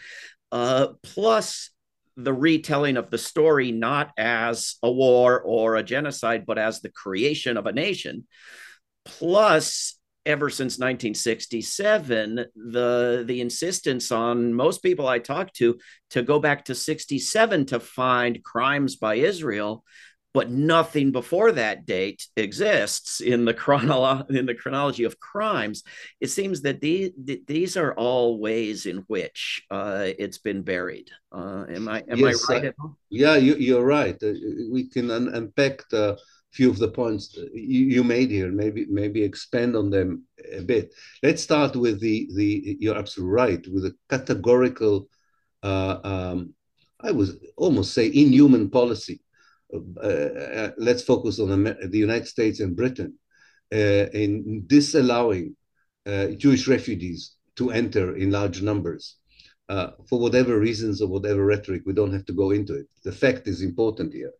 Uh, 0.52 0.88
plus, 1.02 1.70
the 2.16 2.32
retelling 2.32 2.96
of 2.96 3.10
the 3.10 3.18
story 3.18 3.72
not 3.72 4.12
as 4.16 4.76
a 4.82 4.90
war 4.90 5.40
or 5.40 5.76
a 5.76 5.82
genocide, 5.82 6.44
but 6.46 6.58
as 6.58 6.80
the 6.80 6.90
creation 6.90 7.56
of 7.56 7.66
a 7.66 7.72
nation. 7.72 8.26
Plus, 9.04 9.98
ever 10.24 10.50
since 10.50 10.78
1967, 10.78 12.46
the 12.54 13.24
the 13.26 13.40
insistence 13.40 14.12
on 14.12 14.54
most 14.54 14.82
people 14.82 15.08
I 15.08 15.18
talk 15.18 15.52
to 15.54 15.78
to 16.10 16.22
go 16.22 16.38
back 16.38 16.66
to 16.66 16.74
67 16.74 17.66
to 17.66 17.80
find 17.80 18.42
crimes 18.44 18.96
by 18.96 19.16
Israel 19.16 19.84
but 20.34 20.50
nothing 20.50 21.12
before 21.12 21.52
that 21.52 21.84
date 21.84 22.26
exists 22.36 23.20
in 23.20 23.44
the 23.44 23.54
chronolo- 23.54 24.28
in 24.30 24.46
the 24.46 24.54
chronology 24.54 25.04
of 25.04 25.18
crimes. 25.20 25.82
It 26.20 26.28
seems 26.28 26.62
that 26.62 26.80
these 26.80 27.10
these 27.46 27.76
are 27.76 27.94
all 27.94 28.38
ways 28.38 28.86
in 28.86 28.98
which 29.08 29.62
uh, 29.70 30.08
it's 30.18 30.38
been 30.38 30.62
buried. 30.62 31.10
Uh, 31.30 31.64
am 31.68 31.88
I 31.88 32.02
am 32.08 32.18
yes, 32.18 32.48
I 32.48 32.54
right? 32.54 32.64
Uh, 32.66 32.88
yeah, 33.10 33.36
you, 33.36 33.78
are 33.78 33.84
right. 33.84 34.16
Uh, 34.22 34.32
we 34.70 34.88
can 34.88 35.10
un- 35.10 35.34
unpack 35.34 35.82
a 35.92 36.16
few 36.52 36.70
of 36.70 36.78
the 36.78 36.88
points 36.88 37.36
you, 37.54 37.84
you, 37.86 38.04
made 38.04 38.30
here. 38.30 38.50
Maybe 38.50 38.86
maybe 38.88 39.22
expand 39.22 39.76
on 39.76 39.90
them 39.90 40.24
a 40.52 40.62
bit. 40.62 40.94
Let's 41.22 41.42
start 41.42 41.76
with 41.76 42.00
the 42.00 42.28
the. 42.34 42.76
You're 42.80 42.98
absolutely 42.98 43.34
right 43.34 43.68
with 43.68 43.84
the 43.84 43.94
categorical. 44.08 45.08
Uh, 45.62 45.98
um, 46.02 46.54
I 47.00 47.10
would 47.10 47.30
almost 47.56 47.94
say 47.94 48.06
inhuman 48.06 48.70
policy 48.70 49.20
uh, 49.72 50.06
uh, 50.06 50.70
let's 50.76 51.02
focus 51.02 51.38
on 51.38 51.64
the 51.64 51.98
United 51.98 52.26
States 52.26 52.60
and 52.60 52.76
Britain 52.76 53.14
uh, 53.72 54.06
in 54.12 54.64
disallowing 54.66 55.56
Jewish 56.36 56.66
refugees 56.66 57.36
to 57.56 57.70
enter 57.70 58.16
in 58.16 58.30
large 58.30 58.60
numbers. 58.62 59.16
for 60.08 60.18
whatever 60.18 60.58
reasons 60.58 61.00
or 61.00 61.08
whatever 61.08 61.46
rhetoric, 61.46 61.82
we 61.86 61.92
don't 61.92 62.12
have 62.12 62.26
to 62.26 62.32
go 62.32 62.50
into 62.50 62.74
it. 62.74 62.86
The 63.04 63.12
fact 63.12 63.48
is 63.48 63.62
important 63.62 64.12
here. 64.12 64.32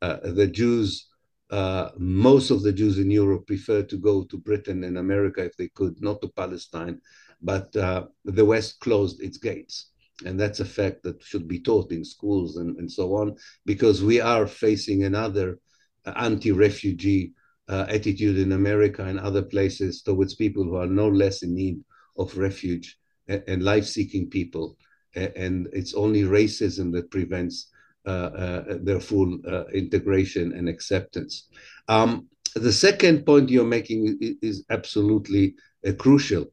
the 0.00 0.46
Jews 0.46 1.06
uh, 1.50 1.90
most 1.96 2.50
of 2.50 2.62
the 2.62 2.72
Jews 2.72 2.98
in 2.98 3.10
Europe 3.10 3.46
prefer 3.46 3.82
to 3.82 3.96
go 3.96 4.24
to 4.24 4.38
Britain 4.38 4.84
and 4.84 4.98
America 4.98 5.44
if 5.44 5.56
they 5.56 5.68
could, 5.68 6.00
not 6.02 6.20
to 6.22 6.28
Palestine. 6.28 7.00
But 7.40 7.74
uh, 7.76 8.06
the 8.24 8.44
West 8.44 8.80
closed 8.80 9.20
its 9.20 9.38
gates. 9.38 9.90
And 10.24 10.40
that's 10.40 10.60
a 10.60 10.64
fact 10.64 11.02
that 11.02 11.22
should 11.22 11.46
be 11.46 11.60
taught 11.60 11.92
in 11.92 12.04
schools 12.04 12.56
and, 12.56 12.76
and 12.78 12.90
so 12.90 13.14
on, 13.16 13.36
because 13.66 14.02
we 14.02 14.20
are 14.20 14.46
facing 14.46 15.04
another 15.04 15.58
uh, 16.06 16.12
anti 16.16 16.52
refugee 16.52 17.32
uh, 17.68 17.86
attitude 17.88 18.38
in 18.38 18.52
America 18.52 19.04
and 19.04 19.18
other 19.18 19.42
places 19.42 20.02
towards 20.02 20.34
people 20.34 20.64
who 20.64 20.76
are 20.76 20.86
no 20.86 21.08
less 21.08 21.42
in 21.42 21.54
need 21.54 21.80
of 22.16 22.36
refuge 22.38 22.98
and, 23.28 23.42
and 23.46 23.62
life 23.62 23.84
seeking 23.84 24.30
people. 24.30 24.76
And 25.14 25.68
it's 25.72 25.94
only 25.94 26.22
racism 26.22 26.92
that 26.92 27.10
prevents 27.10 27.70
uh, 28.06 28.30
uh, 28.38 28.78
their 28.82 29.00
full 29.00 29.38
uh, 29.50 29.64
integration 29.74 30.52
and 30.52 30.68
acceptance. 30.68 31.48
Um, 31.88 32.28
the 32.54 32.72
second 32.72 33.26
point 33.26 33.50
you're 33.50 33.64
making 33.64 34.18
is, 34.20 34.36
is 34.42 34.64
absolutely 34.70 35.56
uh, 35.84 35.92
crucial. 35.92 36.46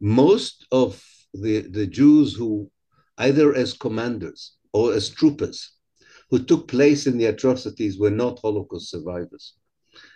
Most 0.00 0.66
of 0.70 1.02
the, 1.34 1.62
the 1.62 1.86
Jews 1.86 2.34
who 2.34 2.70
either 3.20 3.54
as 3.54 3.72
commanders 3.72 4.56
or 4.72 4.92
as 4.92 5.08
troopers 5.08 5.76
who 6.30 6.38
took 6.38 6.68
place 6.68 7.06
in 7.06 7.18
the 7.18 7.26
atrocities 7.26 7.98
were 7.98 8.10
not 8.10 8.38
Holocaust 8.38 8.90
survivors. 8.90 9.54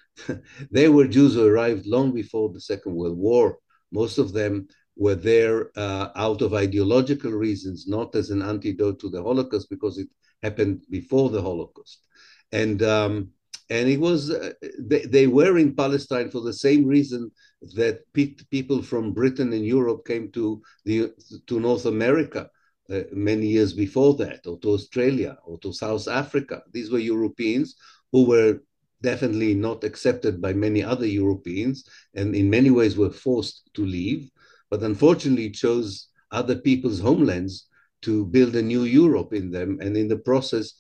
they 0.71 0.89
were 0.89 1.07
Jews 1.07 1.35
who 1.35 1.47
arrived 1.47 1.87
long 1.87 2.13
before 2.13 2.51
the 2.51 2.61
Second 2.61 2.95
World 2.95 3.19
War. 3.19 3.59
Most 3.93 4.19
of 4.19 4.33
them 4.33 4.69
were 4.97 5.17
there 5.17 5.71
uh, 5.77 6.09
out 6.15 6.41
of 6.41 6.55
ideological 6.55 7.33
reasons, 7.33 7.87
not 7.89 8.15
as 8.15 8.31
an 8.31 8.43
antidote 8.43 9.01
to 9.01 9.09
the 9.11 9.23
Holocaust, 9.23 9.69
because 9.69 9.99
it 9.99 10.09
happened 10.43 10.85
before 10.89 11.31
the 11.31 11.43
Holocaust. 11.43 12.07
And 12.53 12.83
um, 12.83 13.31
and 13.71 13.89
it 13.89 13.99
was 13.99 14.31
uh, 14.31 14.53
they, 14.79 15.03
they 15.07 15.27
were 15.27 15.59
in 15.59 15.75
Palestine 15.75 16.31
for 16.31 16.41
the 16.41 16.53
same 16.53 16.85
reason 16.85 17.31
that 17.75 18.01
pe- 18.13 18.37
people 18.51 18.83
from 18.83 19.13
Britain 19.13 19.53
and 19.53 19.65
Europe 19.65 20.07
came 20.07 20.31
to 20.33 20.63
the 20.85 21.11
to 21.47 21.59
North 21.59 21.87
America 21.87 22.49
uh, 22.91 23.01
many 23.13 23.47
years 23.47 23.73
before 23.73 24.15
that, 24.15 24.47
or 24.47 24.59
to 24.61 24.71
Australia, 24.71 25.37
or 25.45 25.59
to 25.59 25.73
South 25.73 26.07
Africa. 26.09 26.63
These 26.73 26.91
were 26.91 26.99
Europeans 26.99 27.77
who 28.13 28.27
were 28.27 28.61
definitely 29.03 29.55
not 29.55 29.85
accepted 29.85 30.41
by 30.41 30.53
many 30.53 30.83
other 30.83 31.07
Europeans, 31.07 31.89
and 32.15 32.35
in 32.35 32.49
many 32.49 32.71
ways 32.71 32.97
were 32.97 33.11
forced 33.11 33.71
to 33.75 33.85
leave, 33.85 34.31
but 34.71 34.83
unfortunately 34.83 35.51
chose 35.51 36.09
other 36.31 36.57
people's 36.57 37.01
homelands 37.01 37.69
to 38.03 38.27
build 38.27 38.55
a 38.57 38.63
new 38.63 38.85
Europe 38.85 39.33
in 39.33 39.51
them, 39.51 39.79
and 39.81 39.97
in 39.97 40.09
the 40.09 40.19
process 40.19 40.75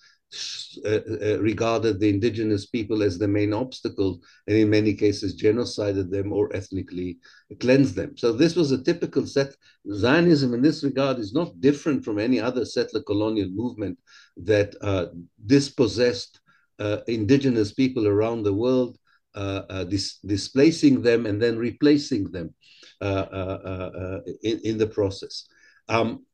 uh, 0.84 1.00
uh, 1.22 1.38
regarded 1.40 2.00
the 2.00 2.08
indigenous 2.08 2.66
people 2.66 3.02
as 3.02 3.18
the 3.18 3.28
main 3.28 3.52
obstacle, 3.52 4.20
and 4.46 4.56
in 4.56 4.68
many 4.68 4.94
cases 4.94 5.40
genocided 5.40 6.10
them 6.10 6.32
or 6.32 6.54
ethnically 6.54 7.18
cleansed 7.60 7.94
them. 7.94 8.16
So 8.16 8.32
this 8.32 8.56
was 8.56 8.72
a 8.72 8.82
typical 8.82 9.26
set. 9.26 9.54
Zionism 9.92 10.54
in 10.54 10.62
this 10.62 10.82
regard 10.82 11.18
is 11.18 11.32
not 11.32 11.60
different 11.60 12.04
from 12.04 12.18
any 12.18 12.40
other 12.40 12.64
settler 12.64 13.02
colonial 13.02 13.50
movement 13.50 13.98
that 14.36 14.74
uh, 14.80 15.06
dispossessed 15.46 16.40
uh, 16.78 16.98
indigenous 17.06 17.72
people 17.72 18.06
around 18.08 18.42
the 18.42 18.54
world, 18.54 18.98
uh, 19.34 19.62
uh, 19.70 19.84
dis 19.84 20.18
displacing 20.18 21.02
them 21.02 21.26
and 21.26 21.40
then 21.40 21.56
replacing 21.56 22.30
them 22.30 22.54
in, 23.00 24.60
in, 24.64 24.78
the 24.78 24.90
process. 24.92 25.46
Um, 25.88 26.24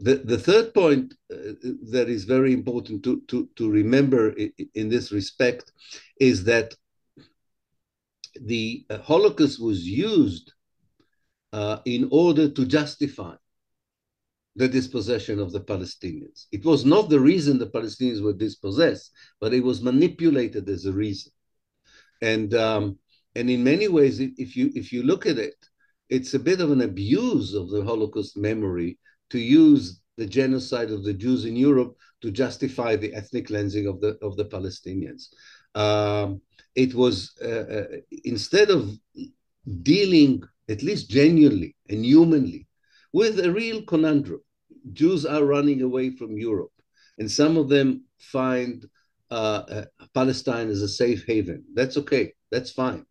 the, 0.00 0.16
the 0.16 0.38
third 0.38 0.72
point 0.72 1.14
uh, 1.32 1.52
that 1.90 2.08
is 2.08 2.24
very 2.24 2.52
important 2.52 3.04
to, 3.04 3.20
to, 3.28 3.48
to 3.56 3.70
remember 3.70 4.30
in, 4.30 4.52
in 4.74 4.88
this 4.88 5.12
respect 5.12 5.72
is 6.18 6.44
that 6.44 6.74
the 8.40 8.86
uh, 8.88 8.98
Holocaust 8.98 9.60
was 9.60 9.84
used 9.84 10.52
uh, 11.52 11.78
in 11.84 12.08
order 12.10 12.48
to 12.48 12.64
justify 12.64 13.34
the 14.56 14.68
dispossession 14.68 15.38
of 15.38 15.52
the 15.52 15.60
Palestinians. 15.60 16.46
It 16.50 16.64
was 16.64 16.84
not 16.84 17.08
the 17.08 17.20
reason 17.20 17.58
the 17.58 17.66
Palestinians 17.66 18.22
were 18.22 18.32
dispossessed, 18.32 19.12
but 19.40 19.52
it 19.52 19.62
was 19.62 19.82
manipulated 19.82 20.68
as 20.68 20.86
a 20.86 20.92
reason. 20.92 21.32
And 22.22 22.54
um, 22.54 22.98
and 23.36 23.48
in 23.48 23.62
many 23.62 23.88
ways, 23.88 24.18
if 24.20 24.56
you 24.56 24.70
if 24.74 24.92
you 24.92 25.02
look 25.02 25.26
at 25.26 25.38
it, 25.38 25.54
it's 26.08 26.34
a 26.34 26.38
bit 26.38 26.60
of 26.60 26.70
an 26.72 26.80
abuse 26.80 27.54
of 27.54 27.70
the 27.70 27.84
Holocaust 27.84 28.36
memory 28.36 28.98
to 29.30 29.38
use 29.38 30.00
the 30.16 30.26
genocide 30.26 30.90
of 30.90 31.04
the 31.04 31.14
Jews 31.14 31.44
in 31.44 31.56
Europe 31.56 31.96
to 32.22 32.30
justify 32.30 32.96
the 32.96 33.14
ethnic 33.14 33.46
cleansing 33.46 33.86
of 33.86 34.00
the 34.00 34.18
of 34.22 34.36
the 34.36 34.44
Palestinians. 34.44 35.28
Um, 35.74 36.40
it 36.74 36.94
was 36.94 37.32
uh, 37.42 37.66
uh, 37.76 37.86
instead 38.24 38.70
of 38.70 38.90
dealing 39.82 40.42
at 40.68 40.82
least 40.82 41.10
genuinely 41.10 41.74
and 41.88 42.04
humanly 42.04 42.66
with 43.12 43.40
a 43.40 43.52
real 43.52 43.82
conundrum. 43.82 44.40
Jews 44.92 45.26
are 45.26 45.44
running 45.44 45.82
away 45.82 46.10
from 46.10 46.38
Europe, 46.38 46.72
and 47.18 47.30
some 47.30 47.56
of 47.56 47.68
them 47.68 48.04
find 48.18 48.88
uh, 49.30 49.62
uh, 49.68 49.84
Palestine 50.14 50.68
as 50.68 50.82
a 50.82 50.88
safe 50.88 51.24
haven. 51.26 51.64
That's 51.74 51.96
okay. 51.98 52.32
That's 52.50 52.70
fine. 52.70 53.04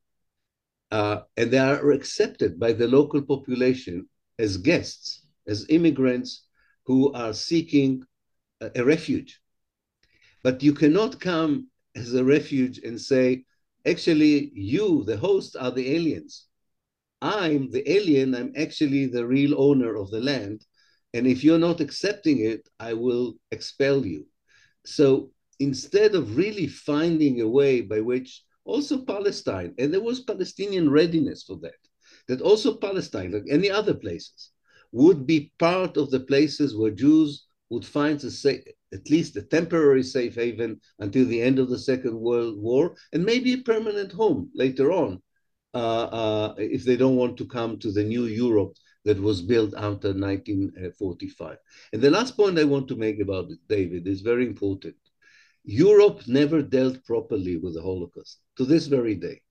Uh, 0.92 1.22
and 1.38 1.52
they 1.52 1.60
are 1.60 1.92
accepted 1.92 2.60
by 2.60 2.74
the 2.74 2.88
local 2.88 3.22
population 3.22 4.10
as 4.40 4.58
guests, 4.58 5.19
as 5.50 5.66
immigrants 5.70 6.46
who 6.86 7.12
are 7.14 7.34
seeking 7.34 8.04
a, 8.62 8.72
a 8.76 8.84
refuge. 8.84 9.42
But 10.44 10.64
you 10.64 10.74
cannot 10.74 11.20
come 11.20 11.68
as 11.96 12.14
a 12.14 12.24
refuge 12.24 12.80
and 12.80 13.00
say, 13.00 13.44
actually, 13.86 14.52
you, 14.54 15.04
the 15.04 15.18
host, 15.18 15.56
are 15.60 15.72
the 15.72 15.96
aliens. 15.96 16.46
I'm 17.22 17.70
the 17.72 17.84
alien, 17.92 18.34
I'm 18.34 18.54
actually 18.56 19.08
the 19.08 19.26
real 19.26 19.60
owner 19.60 19.96
of 19.96 20.10
the 20.12 20.22
land. 20.22 20.66
And 21.14 21.28
if 21.28 21.44
you're 21.44 21.60
not 21.60 21.82
accepting 21.82 22.40
it, 22.46 22.70
I 22.80 22.94
will 22.94 23.36
expel 23.52 24.06
you. 24.06 24.26
So 24.86 25.32
instead 25.60 26.16
of 26.16 26.38
really 26.38 26.68
finding 26.68 27.42
a 27.42 27.48
way 27.48 27.82
by 27.82 28.00
which 28.00 28.44
also 28.64 29.04
Palestine, 29.04 29.74
and 29.78 29.94
there 29.94 30.02
was 30.02 30.22
Palestinian 30.22 30.90
readiness 30.90 31.44
for 31.44 31.58
that, 31.58 31.82
that 32.28 32.42
also 32.42 32.78
Palestine, 32.78 33.32
like 33.32 33.46
any 33.50 33.70
other 33.70 33.94
places, 33.94 34.52
would 34.92 35.26
be 35.26 35.52
part 35.60 35.98
of 35.98 36.10
the 36.12 36.20
places 36.20 36.76
where 36.76 36.92
Jews 36.92 37.46
would 37.70 37.86
find 37.86 38.20
safe, 38.20 38.64
at 38.94 39.10
least 39.10 39.36
a 39.36 39.44
temporary 39.44 40.04
safe 40.04 40.36
haven 40.36 40.80
until 41.00 41.26
the 41.26 41.42
end 41.42 41.60
of 41.60 41.70
the 41.70 41.78
Second 41.78 42.20
World 42.20 42.58
War, 42.58 42.96
and 43.14 43.24
maybe 43.24 43.54
a 43.54 43.60
permanent 43.60 44.12
home 44.12 44.50
later 44.56 44.92
on, 44.92 45.22
uh, 45.74 46.04
uh, 46.04 46.56
if 46.58 46.84
they 46.84 46.98
don't 46.98 47.16
want 47.16 47.38
to 47.38 47.46
come 47.46 47.78
to 47.80 47.92
the 47.92 48.04
new 48.04 48.26
Europe 48.26 48.74
that 49.06 49.22
was 49.22 49.42
built 49.42 49.74
after 49.76 50.14
1945. 50.14 51.58
And 51.94 52.02
the 52.02 52.10
last 52.10 52.36
point 52.36 52.60
I 52.60 52.64
want 52.64 52.88
to 52.90 52.96
make 52.96 53.20
about 53.20 53.52
it, 53.52 53.60
David, 53.68 54.08
is 54.08 54.22
very 54.22 54.46
important. 54.46 54.96
Europe 55.64 56.22
never 56.28 56.62
dealt 56.62 57.04
properly 57.06 57.58
with 57.58 57.76
the 57.76 57.82
Holocaust 57.82 58.40
to 58.58 58.66
this 58.66 58.88
very 58.88 59.16
day. 59.16 59.42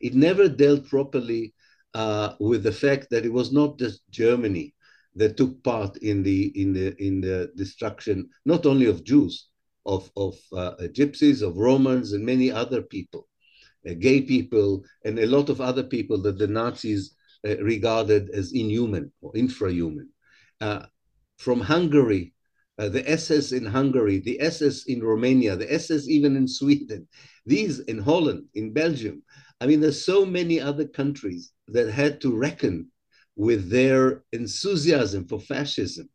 It 0.00 0.14
never 0.14 0.48
dealt 0.48 0.88
properly 0.88 1.54
uh, 1.94 2.34
with 2.40 2.62
the 2.62 2.72
fact 2.72 3.08
that 3.10 3.24
it 3.24 3.32
was 3.32 3.52
not 3.52 3.78
just 3.78 4.00
Germany 4.10 4.74
that 5.16 5.36
took 5.36 5.62
part 5.64 5.96
in 5.98 6.22
the 6.22 6.52
in 6.60 6.72
the 6.72 6.94
in 7.02 7.20
the 7.20 7.50
destruction 7.56 8.28
not 8.44 8.66
only 8.66 8.86
of 8.86 9.04
Jews, 9.04 9.48
of 9.84 10.10
of 10.16 10.34
uh, 10.52 10.74
gypsies, 10.98 11.42
of 11.42 11.56
Romans, 11.56 12.12
and 12.12 12.24
many 12.24 12.50
other 12.50 12.82
people, 12.82 13.26
uh, 13.88 13.94
gay 13.98 14.20
people, 14.20 14.84
and 15.04 15.18
a 15.18 15.26
lot 15.26 15.48
of 15.48 15.60
other 15.60 15.82
people 15.82 16.20
that 16.22 16.38
the 16.38 16.46
Nazis 16.46 17.14
uh, 17.46 17.56
regarded 17.58 18.30
as 18.30 18.52
inhuman 18.52 19.12
or 19.20 19.32
infrahuman. 19.32 20.08
Uh, 20.60 20.86
from 21.38 21.60
Hungary, 21.60 22.34
uh, 22.78 22.88
the 22.88 23.08
SS 23.10 23.52
in 23.52 23.64
Hungary, 23.64 24.18
the 24.18 24.40
SS 24.40 24.84
in 24.86 25.02
Romania, 25.02 25.56
the 25.56 25.72
SS 25.72 26.08
even 26.08 26.36
in 26.36 26.46
Sweden, 26.46 27.08
these 27.46 27.80
in 27.80 27.98
Holland, 27.98 28.44
in 28.54 28.72
Belgium. 28.72 29.22
I 29.60 29.66
mean, 29.66 29.80
there's 29.80 30.04
so 30.04 30.26
many 30.26 30.60
other 30.60 30.86
countries 30.86 31.52
that 31.68 31.90
had 31.90 32.20
to 32.20 32.36
reckon 32.36 32.90
with 33.36 33.70
their 33.70 34.22
enthusiasm 34.32 35.26
for 35.28 35.38
fascism, 35.38 36.08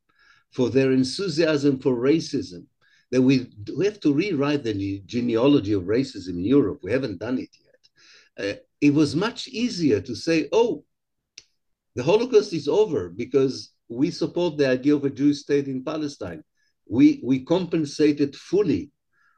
for 0.52 0.70
their 0.70 0.92
enthusiasm 0.92 1.80
for 1.80 1.96
racism, 1.96 2.66
that 3.12 3.22
we, 3.22 3.52
we 3.78 3.86
have 3.86 4.00
to 4.00 4.14
rewrite 4.14 4.64
the 4.64 5.02
genealogy 5.06 5.74
of 5.74 5.84
racism 5.84 6.30
in 6.30 6.46
Europe. 6.46 6.80
We 6.82 6.92
haven't 6.92 7.20
done 7.20 7.38
it 7.38 7.50
yet. 7.64 8.56
Uh, 8.56 8.60
it 8.80 8.94
was 8.94 9.16
much 9.16 9.48
easier 9.48 10.02
to 10.02 10.16
say, 10.16 10.50
oh, 10.52 10.84
the 11.96 12.04
Holocaust 12.04 12.54
is 12.54 12.68
over 12.68 13.10
because 13.10 13.72
we 13.90 14.10
support 14.10 14.58
the 14.58 14.70
idea 14.70 14.96
of 14.96 15.04
a 15.04 15.10
Jewish 15.10 15.40
state 15.40 15.68
in 15.68 15.84
Palestine. 15.84 16.44
We, 16.90 17.22
we 17.24 17.44
compensated 17.44 18.36
fully 18.36 18.92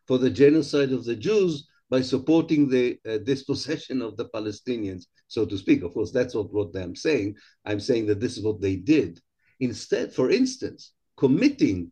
for 0.07 0.17
the 0.17 0.29
genocide 0.29 0.91
of 0.91 1.03
the 1.03 1.15
Jews 1.15 1.67
by 1.93 2.01
supporting 2.01 2.67
the 2.67 2.97
uh, 3.07 3.19
dispossession 3.19 4.01
of 4.01 4.17
the 4.17 4.27
Palestinians 4.29 5.03
so 5.27 5.45
to 5.45 5.55
speak. 5.59 5.83
Of 5.83 5.93
course, 5.93 6.11
that's 6.11 6.33
not 6.33 6.51
what 6.51 6.75
I'm 6.75 6.95
saying. 6.95 7.35
I'm 7.65 7.79
saying 7.79 8.07
that 8.07 8.19
this 8.19 8.35
is 8.35 8.43
what 8.43 8.59
they 8.61 8.77
did. 8.77 9.19
Instead, 9.59 10.11
for 10.11 10.31
instance, 10.31 10.93
committing 11.17 11.91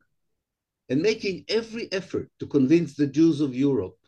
and 0.89 1.03
making 1.03 1.45
every 1.49 1.85
effort 1.91 2.31
to 2.39 2.47
convince 2.47 2.95
the 2.95 3.05
Jews 3.05 3.41
of 3.41 3.53
Europe 3.53 3.99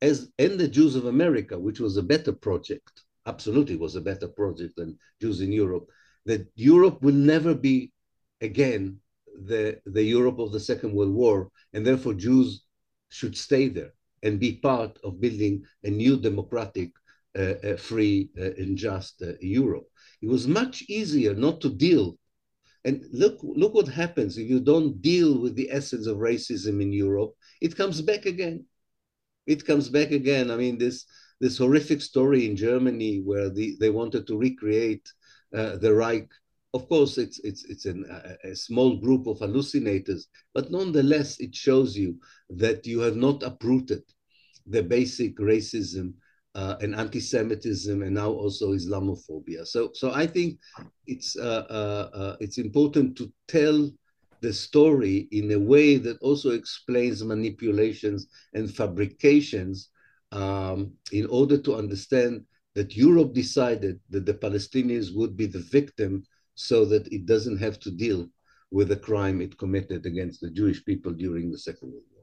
as 0.00 0.32
and 0.38 0.58
the 0.58 0.72
Jews 0.78 0.94
of 0.96 1.04
America, 1.04 1.58
which 1.58 1.78
was 1.78 1.98
a 1.98 2.08
better 2.14 2.32
project, 2.32 2.94
absolutely 3.26 3.76
was 3.76 3.96
a 3.96 4.06
better 4.10 4.28
project 4.28 4.76
than 4.76 4.98
Jews 5.20 5.42
in 5.42 5.52
Europe, 5.52 5.88
that 6.24 6.50
Europe 6.54 7.02
will 7.02 7.20
never 7.34 7.54
be 7.54 7.92
again 8.40 8.98
the, 9.44 9.78
the 9.84 10.04
Europe 10.16 10.38
of 10.38 10.52
the 10.52 10.64
Second 10.70 10.94
World 10.94 11.12
War, 11.12 11.50
and 11.74 11.84
therefore 11.84 12.14
Jews 12.14 12.64
should 13.10 13.36
stay 13.36 13.68
there 13.68 13.92
and 14.22 14.40
be 14.40 14.52
part 14.56 14.98
of 15.04 15.20
building 15.20 15.64
a 15.84 15.90
new 15.90 16.16
democratic 16.16 16.90
a 17.34 17.76
free 17.76 18.28
uh, 18.38 18.52
and 18.58 18.76
just 18.76 19.22
Europe. 19.40 19.88
It 20.20 20.28
was 20.28 20.46
much 20.46 20.82
easier 20.88 21.34
not 21.34 21.60
to 21.62 21.70
deal. 21.70 22.18
And 22.84 23.04
look, 23.12 23.38
look 23.42 23.74
what 23.74 23.88
happens 23.88 24.36
if 24.36 24.48
you 24.48 24.60
don't 24.60 25.00
deal 25.00 25.38
with 25.38 25.54
the 25.54 25.70
essence 25.70 26.06
of 26.06 26.18
racism 26.18 26.82
in 26.82 26.92
Europe. 26.92 27.32
It 27.60 27.76
comes 27.76 28.02
back 28.02 28.26
again. 28.26 28.66
It 29.46 29.64
comes 29.64 29.88
back 29.88 30.10
again. 30.10 30.50
I 30.50 30.56
mean, 30.56 30.78
this 30.78 31.04
this 31.40 31.58
horrific 31.58 32.00
story 32.00 32.46
in 32.46 32.54
Germany 32.54 33.20
where 33.20 33.50
the, 33.50 33.76
they 33.80 33.90
wanted 33.90 34.28
to 34.28 34.38
recreate 34.38 35.08
uh, 35.52 35.76
the 35.76 35.92
Reich. 35.92 36.28
Of 36.74 36.88
course, 36.88 37.18
it's 37.18 37.38
it's 37.40 37.64
it's 37.66 37.84
an, 37.84 38.06
a, 38.08 38.50
a, 38.50 38.56
small 38.56 38.96
group 38.96 39.26
of 39.26 39.38
hallucinators, 39.40 40.22
but 40.54 40.70
nonetheless, 40.70 41.38
it 41.38 41.54
shows 41.54 41.96
you 41.96 42.18
that 42.48 42.86
you 42.86 43.00
have 43.00 43.16
not 43.16 43.42
uprooted 43.42 44.02
the 44.66 44.82
basic 44.82 45.36
racism 45.36 46.14
uh, 46.54 46.76
and 46.80 46.94
anti-Semitism, 46.94 48.02
and 48.02 48.14
now 48.14 48.30
also 48.30 48.72
Islamophobia. 48.72 49.66
So, 49.66 49.90
so 49.92 50.12
I 50.12 50.26
think 50.26 50.58
it's 51.06 51.36
uh, 51.36 51.66
uh, 51.68 52.10
uh, 52.16 52.36
it's 52.40 52.58
important 52.58 53.16
to 53.18 53.30
tell 53.48 53.90
the 54.40 54.52
story 54.52 55.28
in 55.30 55.52
a 55.52 55.58
way 55.58 55.96
that 55.98 56.18
also 56.20 56.50
explains 56.50 57.22
manipulations 57.22 58.26
and 58.54 58.74
fabrications 58.74 59.90
um, 60.32 60.92
in 61.12 61.26
order 61.26 61.56
to 61.58 61.76
understand 61.76 62.44
that 62.74 62.96
Europe 62.96 63.34
decided 63.34 64.00
that 64.10 64.26
the 64.26 64.34
Palestinians 64.34 65.14
would 65.14 65.36
be 65.36 65.46
the 65.46 65.60
victim 65.70 66.24
so 66.54 66.84
that 66.84 67.12
it 67.12 67.26
doesn't 67.26 67.58
have 67.58 67.78
to 67.80 67.90
deal 67.90 68.28
with 68.70 68.88
the 68.88 68.96
crime 68.96 69.40
it 69.40 69.58
committed 69.58 70.06
against 70.06 70.40
the 70.40 70.50
Jewish 70.50 70.84
people 70.84 71.12
during 71.12 71.50
the 71.50 71.58
Second 71.58 71.92
World 71.92 72.04
War. 72.12 72.22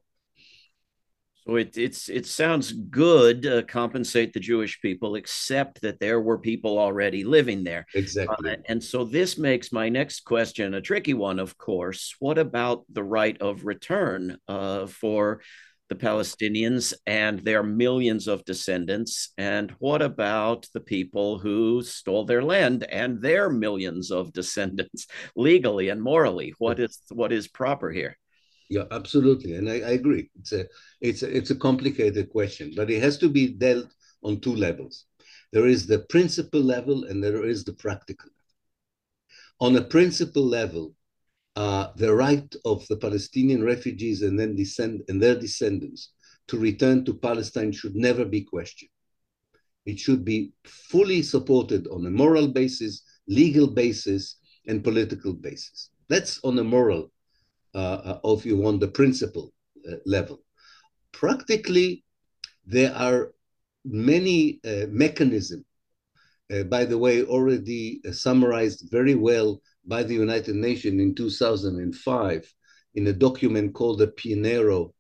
So 1.48 1.56
it 1.56 1.78
it's 1.78 2.10
it 2.10 2.26
sounds 2.26 2.72
good 2.72 3.44
to 3.44 3.64
compensate 3.64 4.34
the 4.34 4.40
Jewish 4.40 4.82
people, 4.82 5.16
except 5.16 5.82
that 5.82 6.00
there 6.00 6.20
were 6.20 6.38
people 6.38 6.78
already 6.78 7.24
living 7.24 7.64
there. 7.64 7.86
Exactly. 7.96 8.52
Uh, 8.52 8.56
and 8.68 8.84
so 8.84 9.04
this 9.04 9.38
makes 9.38 9.72
my 9.72 9.90
next 9.90 10.26
question 10.26 10.74
a 10.74 10.82
tricky 10.82 11.14
one. 11.14 11.40
Of 11.40 11.58
course, 11.58 12.16
what 12.20 12.38
about 12.38 12.84
the 12.90 13.04
right 13.04 13.40
of 13.42 13.66
return 13.66 14.38
uh, 14.48 14.88
for 14.88 15.42
the 15.90 15.96
Palestinians 15.96 16.94
and 17.06 17.40
their 17.40 17.64
millions 17.64 18.28
of 18.28 18.46
descendants? 18.46 19.34
And 19.38 19.72
what 19.80 20.02
about 20.02 20.68
the 20.74 20.80
people 20.80 21.40
who 21.40 21.84
stole 21.84 22.26
their 22.26 22.44
land 22.44 22.84
and 22.84 23.22
their 23.22 23.50
millions 23.50 24.12
of 24.12 24.32
descendants 24.32 25.08
legally 25.36 25.90
and 25.90 26.02
morally? 26.02 26.54
What 26.58 26.80
is 26.80 27.00
what 27.10 27.32
is 27.32 27.48
proper 27.48 27.92
here? 27.92 28.16
Yeah, 28.70 28.84
absolutely, 28.92 29.56
and 29.56 29.68
I, 29.68 29.80
I, 29.80 29.92
agree. 29.92 30.30
It's 30.40 30.54
a 30.54 30.66
it's 31.02 31.24
a, 31.24 31.36
it's 31.36 31.50
a 31.50 31.56
complicated 31.56 32.30
question, 32.30 32.72
but 32.76 32.92
it 32.92 33.02
has 33.02 33.18
to 33.18 33.28
be 33.28 33.48
dealt 33.48 33.92
on 34.24 34.40
two 34.40 34.56
levels. 34.56 35.06
There 35.52 35.66
is 35.66 35.88
the 35.88 36.00
principle 36.10 36.62
level, 36.62 37.06
and 37.06 37.24
there 37.24 37.46
is 37.46 37.64
the 37.64 37.74
practical. 37.74 38.30
On 39.60 39.76
a 39.76 39.82
principle 39.82 40.46
level, 40.46 40.94
uh, 41.56 41.88
the 41.96 42.14
right 42.14 42.56
of 42.66 42.86
the 42.88 42.98
Palestinian 42.98 43.64
refugees 43.64 44.22
and 44.22 44.40
then 44.40 44.56
descend 44.56 45.02
and 45.08 45.22
their 45.22 45.36
descendants 45.36 46.14
to 46.48 46.58
return 46.58 47.06
to 47.06 47.14
Palestine 47.14 47.72
should 47.72 47.96
never 47.96 48.26
be 48.26 48.42
questioned. 48.42 48.90
It 49.86 50.00
should 50.00 50.24
be 50.24 50.52
fully 50.66 51.22
supported 51.22 51.88
on 51.88 52.06
a 52.06 52.12
moral 52.12 52.48
basis, 52.48 53.04
legal 53.28 53.68
basis, 53.68 54.38
and 54.68 54.84
political 54.84 55.34
basis. 55.34 55.90
That's 56.10 56.40
on 56.44 56.58
a 56.60 56.64
moral 56.64 57.12
uh, 57.74 58.18
of 58.24 58.46
you 58.46 58.58
want 58.58 58.80
the 58.80 58.88
principle 58.88 59.54
uh, 59.88 59.96
level. 60.06 60.44
Practically, 61.12 62.04
there 62.66 62.94
are 62.96 63.32
many 63.86 64.60
uh, 64.66 64.86
mechanisms, 64.90 65.66
by 66.68 66.84
the 66.84 66.98
way, 66.98 67.24
already 67.24 68.02
summarized 68.12 68.90
very 68.90 69.14
well 69.14 69.62
by 69.90 70.04
the 70.04 70.14
United 70.14 70.56
Nations 70.56 71.02
in 71.02 71.16
2005 71.16 72.54
in 72.96 73.08
a 73.08 73.14
document 73.14 73.74
called 73.74 74.00
the 74.00 74.08
Pinheiro 74.08 74.94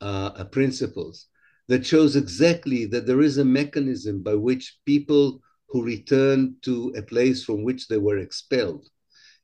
uh, 0.00 0.44
Principles 0.44 1.26
that 1.68 1.84
shows 1.84 2.16
exactly 2.16 2.86
that 2.86 3.06
there 3.06 3.20
is 3.20 3.38
a 3.38 3.44
mechanism 3.44 4.22
by 4.22 4.34
which 4.34 4.78
people 4.86 5.40
who 5.68 5.84
return 5.84 6.56
to 6.62 6.94
a 6.96 7.02
place 7.02 7.44
from 7.44 7.64
which 7.64 7.88
they 7.88 7.98
were 7.98 8.18
expelled 8.18 8.88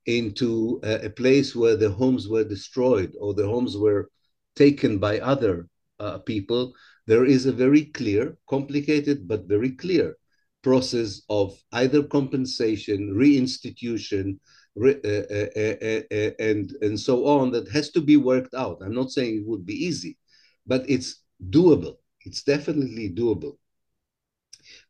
into 0.07 0.81
a, 0.85 1.07
a 1.07 1.11
place 1.11 1.55
where 1.55 1.77
the 1.77 1.91
homes 1.91 2.29
were 2.29 2.45
destroyed 2.45 3.13
or 3.21 3.35
the 3.35 3.47
homes 3.47 3.77
were 3.77 4.09
taken 4.55 4.99
by 4.99 5.19
other 5.19 5.69
uh, 5.99 6.19
people, 6.19 6.73
there 7.07 7.25
is 7.25 7.47
a 7.47 7.53
very 7.53 7.87
clear, 7.87 8.37
complicated, 8.49 9.27
but 9.27 9.49
very 9.49 9.71
clear 9.71 10.17
process 10.63 11.23
of 11.29 11.61
either 11.73 12.05
compensation, 12.05 13.15
reinstitution, 13.15 14.25
re, 14.25 14.39
Uh, 14.81 14.89
uh, 15.05 15.47
uh, 15.57 16.31
and, 16.39 16.73
and 16.81 16.99
so 16.99 17.27
on 17.27 17.51
that 17.53 17.69
has 17.71 17.91
to 17.91 18.01
be 18.01 18.17
worked 18.17 18.55
out. 18.55 18.79
I'm 18.83 18.95
not 18.95 19.11
saying 19.11 19.37
it 19.37 19.47
would 19.47 19.67
be 19.67 19.75
easy, 19.75 20.17
but 20.67 20.89
it's 20.89 21.23
doable. 21.51 21.97
It's 22.25 22.43
definitely 22.43 23.11
doable. 23.11 23.59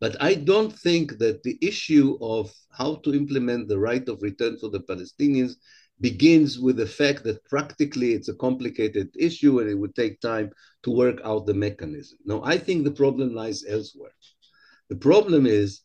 But 0.01 0.17
I 0.23 0.35
don't 0.35 0.73
think 0.73 1.19
that 1.19 1.43
the 1.43 1.59
issue 1.61 2.17
of 2.21 2.53
how 2.71 2.97
to 2.97 3.15
implement 3.15 3.69
the 3.69 3.79
right 3.79 4.09
of 4.09 4.23
return 4.23 4.57
for 4.59 4.69
the 4.69 4.81
Palestinians 4.81 5.55
begins 6.01 6.59
with 6.59 6.77
the 6.77 6.87
fact 6.87 7.25
that 7.25 7.45
practically 7.45 8.13
it's 8.13 8.29
a 8.29 8.35
complicated 8.35 9.11
issue 9.19 9.61
and 9.61 9.69
it 9.69 9.79
would 9.79 9.95
take 9.95 10.21
time 10.21 10.51
to 10.85 10.91
work 10.91 11.21
out 11.25 11.47
the 11.47 11.55
mechanism. 11.55 12.19
No, 12.25 12.45
I 12.45 12.59
think 12.59 12.85
the 12.85 12.91
problem 12.91 13.35
lies 13.35 13.65
elsewhere. 13.69 14.15
The 14.91 14.97
problem 14.97 15.47
is 15.47 15.83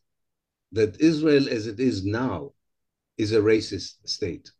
that 0.72 1.00
Israel, 1.00 1.48
as 1.48 1.66
it 1.66 1.80
is 1.80 2.04
now, 2.04 2.52
is 3.18 3.32
a 3.32 3.40
racist 3.40 3.94
state. 4.06 4.50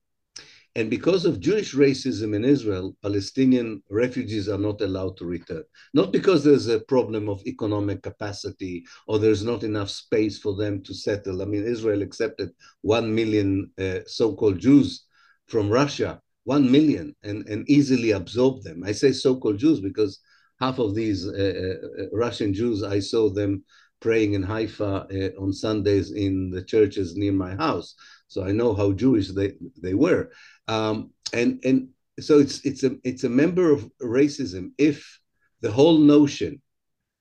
And 0.78 0.90
because 0.90 1.24
of 1.24 1.40
Jewish 1.40 1.74
racism 1.74 2.36
in 2.36 2.44
Israel, 2.44 2.96
Palestinian 3.02 3.82
refugees 3.90 4.48
are 4.48 4.58
not 4.58 4.80
allowed 4.80 5.16
to 5.16 5.24
return. 5.24 5.64
Not 5.92 6.12
because 6.12 6.44
there's 6.44 6.68
a 6.68 6.80
problem 6.80 7.28
of 7.28 7.44
economic 7.46 8.02
capacity 8.02 8.84
or 9.08 9.18
there's 9.18 9.42
not 9.42 9.64
enough 9.64 9.90
space 9.90 10.38
for 10.38 10.54
them 10.54 10.82
to 10.84 10.94
settle. 10.94 11.42
I 11.42 11.46
mean, 11.46 11.64
Israel 11.66 12.02
accepted 12.02 12.50
1 12.82 13.12
million 13.12 13.70
uh, 13.78 14.00
so 14.06 14.36
called 14.36 14.60
Jews 14.60 15.06
from 15.46 15.70
Russia, 15.70 16.20
1 16.44 16.70
million, 16.70 17.16
and, 17.24 17.48
and 17.48 17.68
easily 17.68 18.12
absorbed 18.12 18.62
them. 18.62 18.84
I 18.84 18.92
say 18.92 19.10
so 19.12 19.36
called 19.36 19.58
Jews 19.58 19.80
because 19.80 20.20
half 20.60 20.78
of 20.78 20.94
these 20.94 21.26
uh, 21.26 21.74
uh, 21.98 22.04
Russian 22.12 22.52
Jews, 22.54 22.84
I 22.84 23.00
saw 23.00 23.30
them 23.30 23.64
praying 24.00 24.34
in 24.34 24.42
Haifa 24.42 25.06
uh, 25.10 25.42
on 25.42 25.52
Sundays 25.52 26.12
in 26.12 26.50
the 26.50 26.62
churches 26.62 27.16
near 27.16 27.32
my 27.32 27.54
house. 27.56 27.94
So 28.28 28.44
I 28.44 28.52
know 28.52 28.74
how 28.74 28.92
Jewish 28.92 29.28
they, 29.28 29.54
they 29.82 29.94
were. 29.94 30.30
Um, 30.68 31.10
and 31.32 31.60
and 31.64 31.88
so 32.20 32.38
it's 32.38 32.64
it's 32.64 32.84
a 32.84 32.96
it's 33.04 33.24
a 33.24 33.28
member 33.28 33.70
of 33.70 33.90
racism 34.02 34.72
if 34.78 35.20
the 35.60 35.70
whole 35.70 35.98
notion 35.98 36.62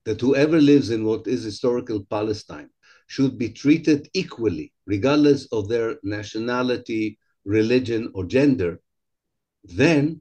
that 0.04 0.20
whoever 0.20 0.60
lives 0.60 0.90
in 0.90 1.04
what 1.04 1.26
is 1.26 1.42
historical 1.44 2.04
Palestine 2.04 2.70
should 3.06 3.38
be 3.38 3.48
treated 3.48 4.08
equally, 4.14 4.72
regardless 4.86 5.46
of 5.46 5.68
their 5.68 5.96
nationality, 6.02 7.18
religion, 7.44 8.10
or 8.14 8.24
gender, 8.24 8.80
then 9.64 10.20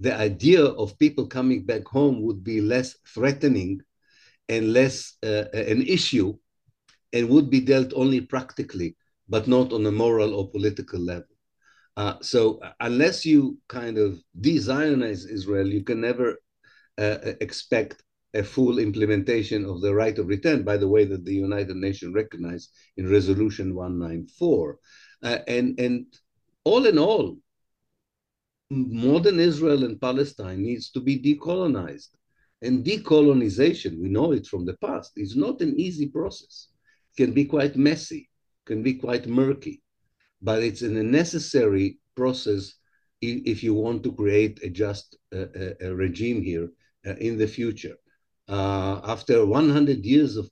the 0.00 0.14
idea 0.14 0.64
of 0.64 0.98
people 0.98 1.26
coming 1.26 1.64
back 1.64 1.86
home 1.86 2.22
would 2.22 2.42
be 2.42 2.60
less 2.60 2.96
threatening 3.06 3.80
and 4.48 4.72
less 4.72 5.14
uh, 5.22 5.44
an 5.52 5.82
issue 5.82 6.34
and 7.12 7.28
would 7.28 7.48
be 7.48 7.60
dealt 7.60 7.92
only 7.94 8.20
practically, 8.20 8.96
but 9.28 9.48
not 9.48 9.72
on 9.72 9.86
a 9.86 9.92
moral 9.92 10.34
or 10.34 10.50
political 10.50 11.00
level. 11.00 11.34
Uh, 11.96 12.14
so 12.20 12.60
unless 12.80 13.24
you 13.24 13.58
kind 13.68 13.98
of 13.98 14.20
de-Zionize 14.40 15.28
Israel, 15.28 15.66
you 15.66 15.82
can 15.82 16.00
never 16.00 16.36
uh, 16.98 17.18
expect 17.40 18.02
a 18.34 18.42
full 18.42 18.78
implementation 18.80 19.64
of 19.64 19.80
the 19.80 19.94
right 19.94 20.18
of 20.18 20.26
return, 20.26 20.64
by 20.64 20.76
the 20.76 20.88
way, 20.88 21.04
that 21.04 21.24
the 21.24 21.34
United 21.34 21.76
Nations 21.76 22.14
recognized 22.14 22.70
in 22.96 23.08
Resolution 23.08 23.74
194. 23.74 24.78
Uh, 25.22 25.38
and, 25.46 25.78
and 25.78 26.06
all 26.64 26.84
in 26.86 26.98
all, 26.98 27.36
modern 28.70 29.38
Israel 29.38 29.84
and 29.84 30.00
Palestine 30.00 30.62
needs 30.62 30.90
to 30.90 31.00
be 31.00 31.18
decolonized. 31.18 32.08
And 32.62 32.84
decolonization, 32.84 34.00
we 34.00 34.08
know 34.08 34.32
it 34.32 34.46
from 34.46 34.64
the 34.64 34.76
past, 34.78 35.12
is 35.16 35.36
not 35.36 35.60
an 35.60 35.78
easy 35.78 36.08
process. 36.08 36.68
It 37.12 37.22
can 37.24 37.34
be 37.34 37.44
quite 37.44 37.76
messy, 37.76 38.28
can 38.66 38.82
be 38.82 38.94
quite 38.94 39.26
murky 39.26 39.82
but 40.44 40.62
it's 40.62 40.82
a 40.82 40.88
necessary 40.88 41.98
process 42.14 42.74
if 43.22 43.62
you 43.62 43.72
want 43.72 44.02
to 44.02 44.12
create 44.12 44.60
a 44.62 44.68
just 44.68 45.16
uh, 45.34 45.46
a 45.80 45.94
regime 45.94 46.42
here 46.42 46.68
uh, 47.06 47.14
in 47.14 47.38
the 47.38 47.46
future. 47.46 47.96
Uh, 48.46 49.00
after 49.04 49.46
100 49.46 50.04
years 50.04 50.36
of, 50.36 50.50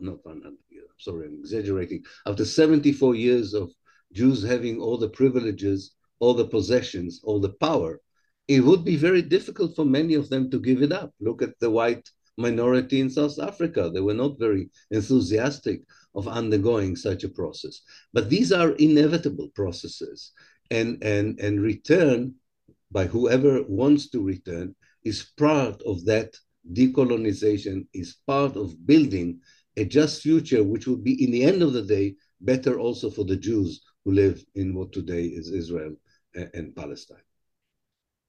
not 0.00 0.24
100 0.24 0.54
years, 0.70 0.88
sorry, 0.98 1.26
I'm 1.26 1.38
exaggerating, 1.40 2.02
after 2.26 2.46
74 2.46 3.14
years 3.14 3.52
of 3.52 3.70
Jews 4.12 4.42
having 4.42 4.80
all 4.80 4.96
the 4.96 5.10
privileges, 5.10 5.94
all 6.20 6.32
the 6.32 6.48
possessions, 6.48 7.20
all 7.22 7.40
the 7.40 7.52
power, 7.60 8.00
it 8.48 8.60
would 8.60 8.84
be 8.84 8.96
very 8.96 9.20
difficult 9.20 9.76
for 9.76 9.84
many 9.84 10.14
of 10.14 10.30
them 10.30 10.50
to 10.50 10.58
give 10.58 10.80
it 10.80 10.92
up. 10.92 11.12
Look 11.20 11.42
at 11.42 11.58
the 11.60 11.70
white 11.70 12.08
minority 12.38 13.00
in 13.00 13.10
South 13.10 13.38
Africa. 13.38 13.90
They 13.92 14.00
were 14.00 14.14
not 14.14 14.38
very 14.38 14.70
enthusiastic 14.90 15.82
of 16.14 16.28
undergoing 16.28 16.96
such 16.96 17.24
a 17.24 17.28
process. 17.28 17.80
But 18.12 18.30
these 18.30 18.52
are 18.52 18.72
inevitable 18.72 19.48
processes, 19.54 20.32
and, 20.70 21.02
and, 21.02 21.38
and 21.40 21.60
return 21.60 22.34
by 22.90 23.06
whoever 23.06 23.62
wants 23.64 24.10
to 24.10 24.22
return 24.22 24.74
is 25.04 25.32
part 25.36 25.82
of 25.82 26.04
that 26.06 26.34
decolonization, 26.72 27.86
is 27.92 28.16
part 28.26 28.56
of 28.56 28.86
building 28.86 29.40
a 29.76 29.84
just 29.84 30.22
future, 30.22 30.62
which 30.62 30.86
will 30.86 30.96
be, 30.96 31.22
in 31.22 31.30
the 31.30 31.44
end 31.44 31.62
of 31.62 31.72
the 31.72 31.82
day, 31.82 32.14
better 32.40 32.78
also 32.78 33.10
for 33.10 33.24
the 33.24 33.36
Jews 33.36 33.82
who 34.04 34.12
live 34.12 34.44
in 34.54 34.74
what 34.74 34.92
today 34.92 35.24
is 35.24 35.50
Israel 35.50 35.94
and 36.34 36.74
Palestine. 36.74 37.18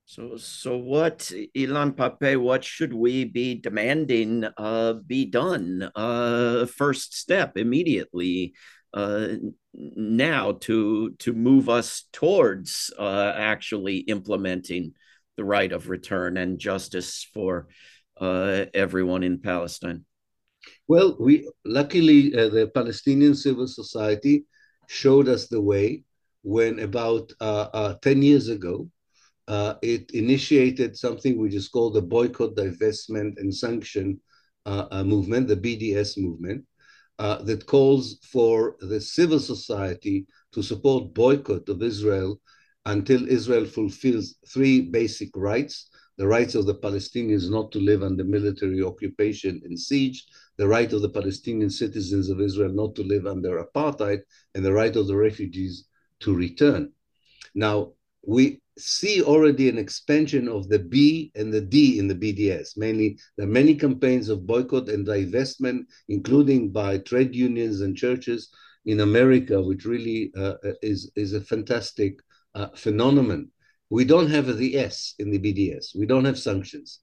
So, 0.08 0.38
so 0.38 0.78
what, 0.78 1.32
Ilan 1.58 1.96
Pappé? 1.96 2.40
What 2.40 2.64
should 2.64 2.94
we 2.94 3.26
be 3.26 3.56
demanding 3.56 4.46
uh, 4.56 4.94
be 4.94 5.26
done? 5.26 5.90
Uh, 5.96 6.68
first 6.68 7.18
step 7.18 7.58
immediately 7.58 8.54
uh, 8.94 9.30
now 9.74 10.54
to 10.62 11.10
to 11.18 11.34
move 11.34 11.70
us 11.70 12.04
towards 12.14 12.94
uh, 13.00 13.34
actually 13.36 13.98
implementing 13.98 14.94
the 15.38 15.44
right 15.44 15.72
of 15.72 15.90
return 15.90 16.38
and 16.38 16.60
justice 16.60 17.28
for 17.34 17.68
uh, 18.22 18.66
everyone 18.76 19.24
in 19.24 19.42
Palestine. 19.42 20.06
Well, 20.88 21.18
we 21.20 21.50
luckily 21.66 22.34
uh, 22.36 22.50
the 22.50 22.68
Palestinian 22.68 23.34
civil 23.34 23.68
society 23.68 24.46
showed 24.88 25.28
us 25.28 25.48
the 25.48 25.62
way 25.62 26.04
when 26.44 26.78
about 26.80 27.34
ten 28.04 28.22
years 28.22 28.50
ago 28.50 28.88
uh, 29.48 29.76
it 29.82 30.12
initiated 30.12 30.98
something 30.98 31.38
which 31.38 31.54
is 31.54 31.68
called 31.68 31.94
the 31.94 32.02
Boycott, 32.02 32.56
Divestment, 32.56 33.38
and 33.38 33.54
Sanction 33.54 34.20
uh, 34.66 34.88
uh 34.92 35.04
movement, 35.04 35.48
the 35.48 35.56
BDS 35.56 36.18
movement, 36.18 36.66
uh, 37.20 37.42
that 37.44 37.66
calls 37.66 38.20
for 38.32 38.76
the 38.80 39.00
civil 39.00 39.40
society 39.40 40.26
to 40.52 40.64
support 40.64 41.14
boycott 41.14 41.70
of 41.70 41.84
Israel 41.84 42.40
until 42.86 43.28
Israel 43.30 43.66
fulfills 43.66 44.36
three 44.48 44.82
basic 44.82 45.30
rights 45.36 45.90
the 46.18 46.28
rights 46.28 46.56
of 46.56 46.66
the 46.66 46.76
Palestinians 46.76 47.50
not 47.50 47.72
to 47.74 47.80
live 47.80 48.02
under 48.02 48.24
military 48.24 48.82
occupation 48.82 49.62
and 49.66 49.78
siege, 49.78 50.26
the 50.58 50.68
right 50.68 50.92
of 50.94 51.02
the 51.02 51.10
Palestinian 51.10 51.70
citizens 51.70 52.30
of 52.30 52.40
Israel 52.40 52.72
not 52.72 52.96
to 52.96 53.04
live 53.04 53.28
under 53.28 53.64
apartheid, 53.64 54.22
and 54.54 54.64
the 54.64 54.72
right 54.72 54.96
of 54.96 55.08
the 55.08 55.16
refugees 55.16 55.88
to 56.22 56.34
return. 56.34 56.92
Now, 57.54 57.94
we 58.26 58.62
see 58.78 59.22
already 59.22 59.70
an 59.70 59.78
expansion 59.78 60.48
of 60.48 60.68
the 60.68 60.80
B 60.80 61.32
and 61.36 61.54
the 61.54 61.62
D 61.62 61.98
in 61.98 62.08
the 62.08 62.16
BDS. 62.16 62.78
Mainly, 62.78 63.18
there 63.38 63.48
are 63.48 63.52
many 63.52 63.76
campaigns 63.76 64.30
of 64.30 64.46
boycott 64.46 64.90
and 64.90 65.08
divestment, 65.08 65.86
including 66.10 66.72
by 66.72 66.98
trade 67.00 67.34
unions 67.36 67.82
and 67.82 67.96
churches 67.96 68.50
in 68.86 69.00
America, 69.00 69.62
which 69.62 69.86
really 69.86 70.32
uh, 70.38 70.56
is, 70.82 71.12
is 71.16 71.34
a 71.34 71.42
fantastic 71.42 72.20
uh, 72.54 72.68
phenomenon. 72.76 73.50
We 73.90 74.04
don't 74.04 74.30
have 74.30 74.58
the 74.58 74.78
S 74.78 75.16
in 75.20 75.32
the 75.32 75.40
BDS. 75.40 75.96
We 75.96 76.06
don't 76.06 76.26
have 76.26 76.40
sanctions. 76.40 77.00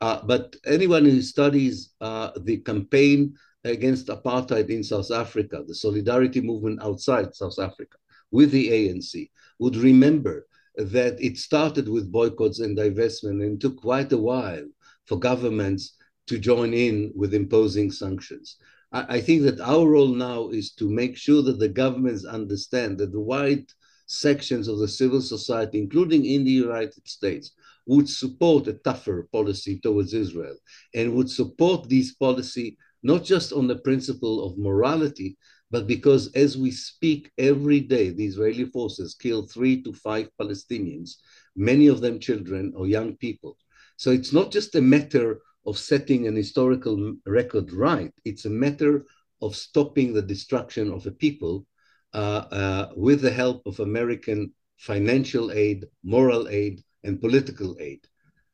Uh, 0.00 0.20
but 0.26 0.54
anyone 0.66 1.04
who 1.04 1.22
studies 1.22 1.94
uh, 2.00 2.30
the 2.42 2.58
campaign 2.58 3.34
against 3.64 4.08
apartheid 4.08 4.68
in 4.68 4.84
South 4.84 5.10
Africa, 5.10 5.64
the 5.66 5.74
solidarity 5.74 6.40
movement 6.40 6.82
outside 6.82 7.34
South 7.34 7.58
Africa 7.58 7.96
with 8.30 8.50
the 8.50 8.68
ANC, 8.68 9.30
would 9.58 9.76
remember 9.76 10.46
that 10.76 11.16
it 11.20 11.38
started 11.38 11.88
with 11.88 12.12
boycotts 12.12 12.60
and 12.60 12.76
divestment 12.76 13.42
and 13.42 13.60
took 13.60 13.76
quite 13.76 14.12
a 14.12 14.18
while 14.18 14.64
for 15.06 15.18
governments 15.18 15.96
to 16.26 16.38
join 16.38 16.74
in 16.74 17.12
with 17.14 17.34
imposing 17.34 17.90
sanctions. 17.90 18.56
I, 18.92 19.16
I 19.16 19.20
think 19.20 19.42
that 19.42 19.60
our 19.60 19.86
role 19.88 20.14
now 20.14 20.48
is 20.48 20.72
to 20.72 20.90
make 20.90 21.16
sure 21.16 21.42
that 21.42 21.58
the 21.58 21.68
governments 21.68 22.24
understand 22.24 22.98
that 22.98 23.12
the 23.12 23.20
wide 23.20 23.66
sections 24.06 24.68
of 24.68 24.78
the 24.78 24.88
civil 24.88 25.20
society, 25.20 25.78
including 25.80 26.24
in 26.24 26.44
the 26.44 26.50
United 26.50 27.08
States, 27.08 27.52
would 27.86 28.08
support 28.08 28.66
a 28.66 28.74
tougher 28.74 29.28
policy 29.32 29.78
towards 29.78 30.12
Israel 30.12 30.56
and 30.94 31.14
would 31.14 31.30
support 31.30 31.88
this 31.88 32.14
policy 32.14 32.76
not 33.02 33.22
just 33.22 33.52
on 33.52 33.68
the 33.68 33.78
principle 33.78 34.44
of 34.44 34.58
morality, 34.58 35.36
but 35.70 35.86
because 35.86 36.32
as 36.32 36.56
we 36.56 36.70
speak 36.70 37.30
every 37.38 37.80
day, 37.80 38.10
the 38.10 38.24
Israeli 38.24 38.66
forces 38.66 39.14
kill 39.14 39.46
three 39.46 39.82
to 39.82 39.92
five 39.92 40.28
Palestinians, 40.40 41.16
many 41.56 41.88
of 41.88 42.00
them 42.00 42.20
children 42.20 42.72
or 42.76 42.86
young 42.86 43.16
people. 43.16 43.56
So 43.96 44.10
it's 44.10 44.32
not 44.32 44.52
just 44.52 44.74
a 44.74 44.80
matter 44.80 45.40
of 45.66 45.78
setting 45.78 46.26
an 46.26 46.36
historical 46.36 47.14
record 47.26 47.72
right, 47.72 48.12
it's 48.24 48.44
a 48.44 48.50
matter 48.50 49.04
of 49.42 49.56
stopping 49.56 50.12
the 50.12 50.22
destruction 50.22 50.92
of 50.92 51.06
a 51.06 51.10
people 51.10 51.66
uh, 52.14 52.44
uh, 52.50 52.92
with 52.96 53.20
the 53.20 53.30
help 53.30 53.66
of 53.66 53.80
American 53.80 54.52
financial 54.78 55.50
aid, 55.52 55.86
moral 56.04 56.48
aid, 56.48 56.82
and 57.04 57.20
political 57.20 57.76
aid. 57.80 58.00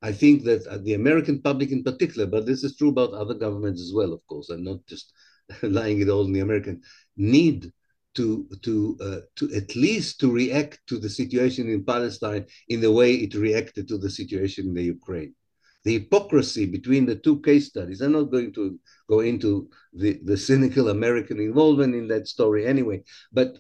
I 0.03 0.13
think 0.13 0.45
that 0.45 0.67
uh, 0.67 0.79
the 0.79 0.95
American 0.95 1.41
public 1.41 1.71
in 1.71 1.85
particular, 1.85 2.27
but 2.27 2.47
this 2.47 2.65
is 2.65 2.77
true 2.77 2.89
about 2.89 3.13
other 3.13 3.35
governments 3.35 3.81
as 3.81 3.93
well, 3.95 4.13
of 4.13 4.27
course, 4.27 4.49
and 4.49 4.65
not 4.65 4.85
just 4.87 5.13
lying 5.63 6.01
it 6.01 6.09
all 6.09 6.25
in 6.25 6.33
the 6.33 6.41
American, 6.41 6.83
need 7.17 7.73
to 8.15 8.47
to 8.63 8.97
uh, 9.01 9.21
to 9.37 9.55
at 9.55 9.75
least 9.75 10.21
to 10.21 10.31
react 10.31 10.81
to 10.87 10.99
the 10.99 11.09
situation 11.09 11.69
in 11.69 11.85
Palestine 11.85 12.45
in 12.69 12.81
the 12.81 12.93
way 12.93 13.15
it 13.15 13.35
reacted 13.35 13.89
to 13.89 13.99
the 13.99 14.11
situation 14.11 14.69
in 14.69 14.75
the 14.75 14.83
Ukraine. 14.83 15.35
The 15.85 15.95
hypocrisy 15.95 16.67
between 16.67 17.07
the 17.07 17.17
two 17.17 17.41
case 17.41 17.67
studies. 17.67 18.01
I'm 18.01 18.13
not 18.13 18.31
going 18.31 18.53
to 18.55 18.79
go 19.09 19.21
into 19.21 19.69
the, 19.93 20.21
the 20.23 20.37
cynical 20.37 20.91
American 20.91 21.41
involvement 21.41 21.95
in 21.95 22.07
that 22.09 22.29
story 22.29 22.67
anyway, 22.67 23.03
but 23.33 23.59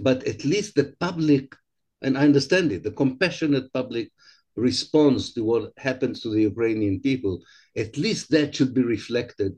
but 0.00 0.24
at 0.24 0.44
least 0.44 0.74
the 0.74 0.94
public, 1.00 1.54
and 2.02 2.18
I 2.18 2.24
understand 2.24 2.72
it, 2.72 2.82
the 2.82 2.90
compassionate 2.90 3.72
public 3.72 4.10
response 4.56 5.32
to 5.34 5.44
what 5.44 5.72
happens 5.78 6.20
to 6.20 6.30
the 6.30 6.42
Ukrainian 6.42 7.00
people, 7.00 7.42
at 7.76 7.96
least 7.96 8.30
that 8.30 8.54
should 8.54 8.74
be 8.74 8.82
reflected 8.82 9.54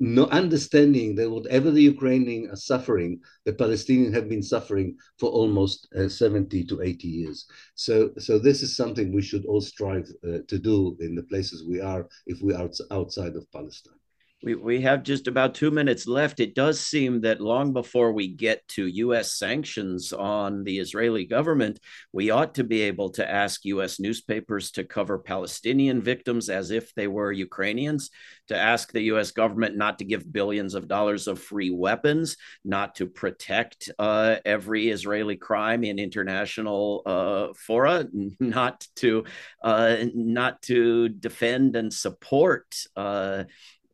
no 0.00 0.26
understanding 0.26 1.14
that 1.16 1.30
whatever 1.30 1.70
the 1.70 1.82
Ukrainians 1.82 2.52
are 2.52 2.56
suffering, 2.56 3.20
the 3.44 3.52
Palestinians 3.52 4.14
have 4.14 4.28
been 4.28 4.42
suffering 4.42 4.96
for 5.18 5.30
almost 5.30 5.88
uh, 5.96 6.08
70 6.08 6.64
to 6.64 6.82
80 6.82 7.08
years. 7.08 7.46
So, 7.74 8.10
so 8.18 8.38
this 8.38 8.62
is 8.62 8.76
something 8.76 9.12
we 9.12 9.22
should 9.22 9.44
all 9.46 9.60
strive 9.60 10.08
uh, 10.24 10.38
to 10.46 10.58
do 10.58 10.96
in 11.00 11.14
the 11.14 11.24
places 11.24 11.64
we 11.64 11.80
are 11.80 12.08
if 12.26 12.40
we 12.42 12.54
are 12.54 12.70
outside 12.90 13.34
of 13.34 13.50
Palestine. 13.52 13.98
We, 14.40 14.54
we 14.54 14.80
have 14.82 15.02
just 15.02 15.26
about 15.26 15.56
two 15.56 15.72
minutes 15.72 16.06
left. 16.06 16.38
It 16.38 16.54
does 16.54 16.78
seem 16.78 17.22
that 17.22 17.40
long 17.40 17.72
before 17.72 18.12
we 18.12 18.28
get 18.28 18.66
to 18.68 18.86
U.S. 18.86 19.36
sanctions 19.36 20.12
on 20.12 20.62
the 20.62 20.78
Israeli 20.78 21.24
government, 21.24 21.80
we 22.12 22.30
ought 22.30 22.54
to 22.54 22.62
be 22.62 22.82
able 22.82 23.10
to 23.10 23.28
ask 23.28 23.64
U.S. 23.64 23.98
newspapers 23.98 24.70
to 24.72 24.84
cover 24.84 25.18
Palestinian 25.18 26.00
victims 26.00 26.48
as 26.50 26.70
if 26.70 26.94
they 26.94 27.08
were 27.08 27.32
Ukrainians, 27.32 28.10
to 28.46 28.56
ask 28.56 28.92
the 28.92 29.02
U.S. 29.02 29.32
government 29.32 29.76
not 29.76 29.98
to 29.98 30.04
give 30.04 30.32
billions 30.32 30.74
of 30.74 30.86
dollars 30.86 31.26
of 31.26 31.40
free 31.40 31.70
weapons, 31.70 32.36
not 32.64 32.94
to 32.96 33.06
protect 33.06 33.90
uh, 33.98 34.36
every 34.44 34.88
Israeli 34.88 35.36
crime 35.36 35.82
in 35.82 35.98
international 35.98 37.02
uh, 37.04 37.54
fora, 37.54 38.06
not 38.40 38.86
to 38.96 39.24
uh, 39.64 39.96
not 40.14 40.62
to 40.62 41.08
defend 41.08 41.74
and 41.74 41.92
support 41.92 42.74
uh, 42.94 43.42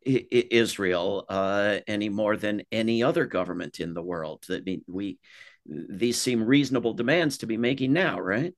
Israel 0.05 1.25
uh, 1.29 1.79
any 1.87 2.09
more 2.09 2.37
than 2.37 2.63
any 2.71 3.03
other 3.03 3.27
government 3.27 3.81
in 3.81 3.95
the 3.95 4.03
world. 4.03 4.45
I 4.51 4.61
mean, 4.61 4.83
we 4.87 5.19
these 5.67 6.21
seem 6.21 6.45
reasonable 6.45 6.93
demands 6.93 7.39
to 7.39 7.47
be 7.47 7.57
making 7.57 7.93
now, 7.93 8.21
right? 8.21 8.53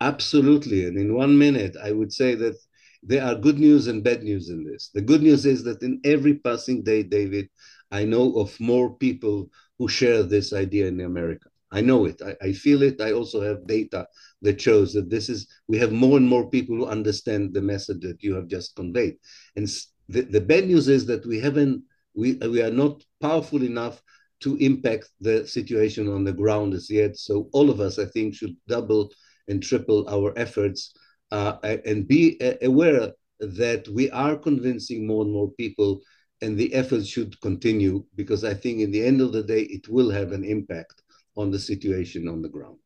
Absolutely. 0.00 0.86
And 0.86 0.96
in 0.96 1.14
one 1.14 1.36
minute, 1.36 1.76
I 1.82 1.90
would 1.92 2.12
say 2.12 2.34
that 2.36 2.56
there 3.02 3.24
are 3.24 3.34
good 3.34 3.58
news 3.58 3.86
and 3.86 4.04
bad 4.04 4.22
news 4.22 4.48
in 4.48 4.64
this. 4.64 4.90
The 4.94 5.00
good 5.00 5.22
news 5.22 5.46
is 5.46 5.64
that 5.64 5.82
in 5.82 6.00
every 6.04 6.34
passing 6.34 6.82
day, 6.82 7.02
David, 7.02 7.48
I 7.90 8.04
know 8.04 8.34
of 8.36 8.58
more 8.60 8.94
people 8.96 9.50
who 9.78 9.88
share 9.88 10.22
this 10.22 10.52
idea 10.52 10.86
in 10.86 11.00
America. 11.00 11.48
I 11.70 11.80
know 11.80 12.06
it. 12.06 12.20
I, 12.24 12.34
I, 12.46 12.52
feel 12.52 12.82
it. 12.82 13.00
I 13.00 13.12
also 13.12 13.42
have 13.42 13.66
data 13.66 14.06
that 14.42 14.60
shows 14.60 14.94
that 14.94 15.10
this 15.10 15.28
is, 15.28 15.46
we 15.66 15.78
have 15.78 15.92
more 15.92 16.16
and 16.16 16.26
more 16.26 16.48
people 16.48 16.76
who 16.76 16.86
understand 16.86 17.52
the 17.52 17.60
message 17.60 18.00
that 18.00 18.22
you 18.22 18.34
have 18.34 18.48
just 18.48 18.74
conveyed. 18.74 19.16
And 19.54 19.68
the, 20.08 20.22
the 20.22 20.40
bad 20.40 20.66
news 20.66 20.88
is 20.88 21.06
that 21.06 21.26
we 21.26 21.40
haven't, 21.40 21.82
we, 22.14 22.34
we 22.34 22.62
are 22.62 22.70
not 22.70 23.02
powerful 23.20 23.62
enough 23.62 24.02
to 24.40 24.56
impact 24.56 25.10
the 25.20 25.46
situation 25.46 26.08
on 26.08 26.24
the 26.24 26.32
ground 26.32 26.74
as 26.74 26.90
yet. 26.90 27.16
So 27.16 27.48
all 27.52 27.70
of 27.70 27.80
us, 27.80 27.98
I 27.98 28.04
think, 28.06 28.34
should 28.34 28.56
double 28.68 29.10
and 29.48 29.62
triple 29.62 30.08
our 30.08 30.32
efforts 30.38 30.94
uh, 31.30 31.56
and 31.62 32.06
be 32.06 32.40
aware 32.62 33.12
that 33.40 33.88
we 33.88 34.10
are 34.10 34.36
convincing 34.36 35.06
more 35.06 35.22
and 35.24 35.32
more 35.32 35.50
people 35.52 36.00
and 36.40 36.56
the 36.56 36.72
efforts 36.72 37.06
should 37.06 37.40
continue 37.40 38.04
because 38.14 38.44
I 38.44 38.54
think 38.54 38.80
in 38.80 38.90
the 38.92 39.04
end 39.04 39.20
of 39.20 39.32
the 39.32 39.42
day, 39.42 39.62
it 39.62 39.88
will 39.88 40.10
have 40.10 40.32
an 40.32 40.44
impact 40.44 41.02
on 41.36 41.50
the 41.50 41.58
situation 41.58 42.28
on 42.28 42.42
the 42.42 42.48
ground. 42.48 42.78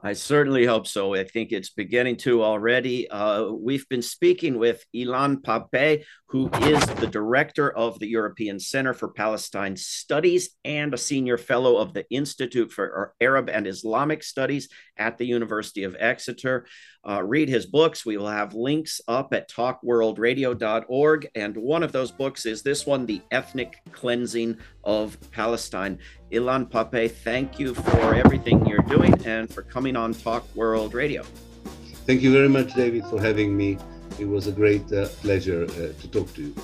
I 0.00 0.12
certainly 0.12 0.64
hope 0.64 0.86
so. 0.86 1.14
I 1.14 1.24
think 1.24 1.50
it's 1.50 1.70
beginning 1.70 2.18
to 2.18 2.44
already. 2.44 3.10
Uh, 3.10 3.46
we've 3.50 3.88
been 3.88 4.02
speaking 4.02 4.56
with 4.56 4.84
Ilan 4.94 5.42
Pappé, 5.42 6.04
who 6.28 6.48
is 6.62 6.84
the 6.86 7.08
director 7.08 7.72
of 7.72 7.98
the 7.98 8.06
European 8.06 8.60
Center 8.60 8.94
for 8.94 9.08
Palestine 9.08 9.76
Studies 9.76 10.50
and 10.64 10.94
a 10.94 10.98
senior 10.98 11.36
fellow 11.36 11.78
of 11.78 11.94
the 11.94 12.08
Institute 12.10 12.70
for 12.70 13.12
Arab 13.20 13.50
and 13.50 13.66
Islamic 13.66 14.22
Studies 14.22 14.68
at 14.98 15.18
the 15.18 15.26
University 15.26 15.82
of 15.82 15.96
Exeter. 15.98 16.66
Uh, 17.08 17.22
read 17.22 17.48
his 17.48 17.66
books. 17.66 18.06
We 18.06 18.18
will 18.18 18.28
have 18.28 18.54
links 18.54 19.00
up 19.08 19.32
at 19.32 19.50
talkworldradio.org. 19.50 21.28
And 21.34 21.56
one 21.56 21.82
of 21.82 21.90
those 21.90 22.12
books 22.12 22.46
is 22.46 22.62
this 22.62 22.86
one, 22.86 23.06
The 23.06 23.22
Ethnic 23.32 23.80
Cleansing 23.92 24.58
of 24.84 25.18
Palestine. 25.32 25.98
Ilan 26.30 26.68
Pappé, 26.68 27.10
thank 27.10 27.58
you 27.58 27.74
for 27.74 28.14
everything 28.14 28.66
you're 28.66 28.82
doing 28.82 29.14
and 29.24 29.52
for 29.52 29.62
coming 29.62 29.96
on 29.96 30.12
Talk 30.12 30.44
World 30.54 30.92
Radio. 30.92 31.22
Thank 32.06 32.20
you 32.20 32.32
very 32.32 32.48
much, 32.48 32.74
David, 32.74 33.04
for 33.04 33.20
having 33.20 33.56
me. 33.56 33.78
It 34.18 34.28
was 34.28 34.46
a 34.46 34.52
great 34.52 34.92
uh, 34.92 35.08
pleasure 35.22 35.64
uh, 35.64 36.00
to 36.00 36.08
talk 36.10 36.32
to 36.34 36.42
you. 36.42 36.54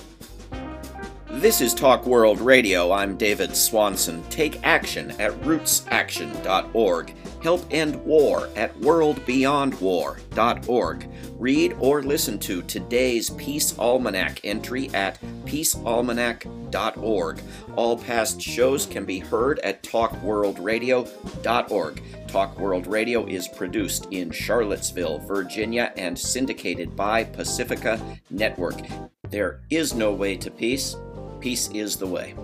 This 1.30 1.60
is 1.60 1.72
Talk 1.72 2.06
World 2.06 2.40
Radio. 2.40 2.92
I'm 2.92 3.16
David 3.16 3.56
Swanson. 3.56 4.22
Take 4.28 4.62
action 4.64 5.12
at 5.12 5.32
rootsaction.org. 5.42 7.14
Help 7.44 7.64
end 7.70 8.02
war 8.06 8.48
at 8.56 8.74
worldbeyondwar.org. 8.80 11.08
Read 11.38 11.76
or 11.78 12.02
listen 12.02 12.38
to 12.38 12.62
today's 12.62 13.28
Peace 13.28 13.78
Almanac 13.78 14.40
entry 14.44 14.88
at 14.94 15.20
peacealmanac.org. 15.44 17.40
All 17.76 17.98
past 17.98 18.40
shows 18.40 18.86
can 18.86 19.04
be 19.04 19.18
heard 19.18 19.58
at 19.58 19.82
talkworldradio.org. 19.82 22.02
Talk 22.28 22.58
World 22.58 22.86
Radio 22.86 23.26
is 23.26 23.46
produced 23.46 24.06
in 24.10 24.30
Charlottesville, 24.30 25.18
Virginia, 25.18 25.92
and 25.98 26.18
syndicated 26.18 26.96
by 26.96 27.24
Pacifica 27.24 28.00
Network. 28.30 28.80
There 29.28 29.60
is 29.68 29.92
no 29.92 30.14
way 30.14 30.38
to 30.38 30.50
peace. 30.50 30.96
Peace 31.40 31.68
is 31.74 31.96
the 31.96 32.06
way. 32.06 32.34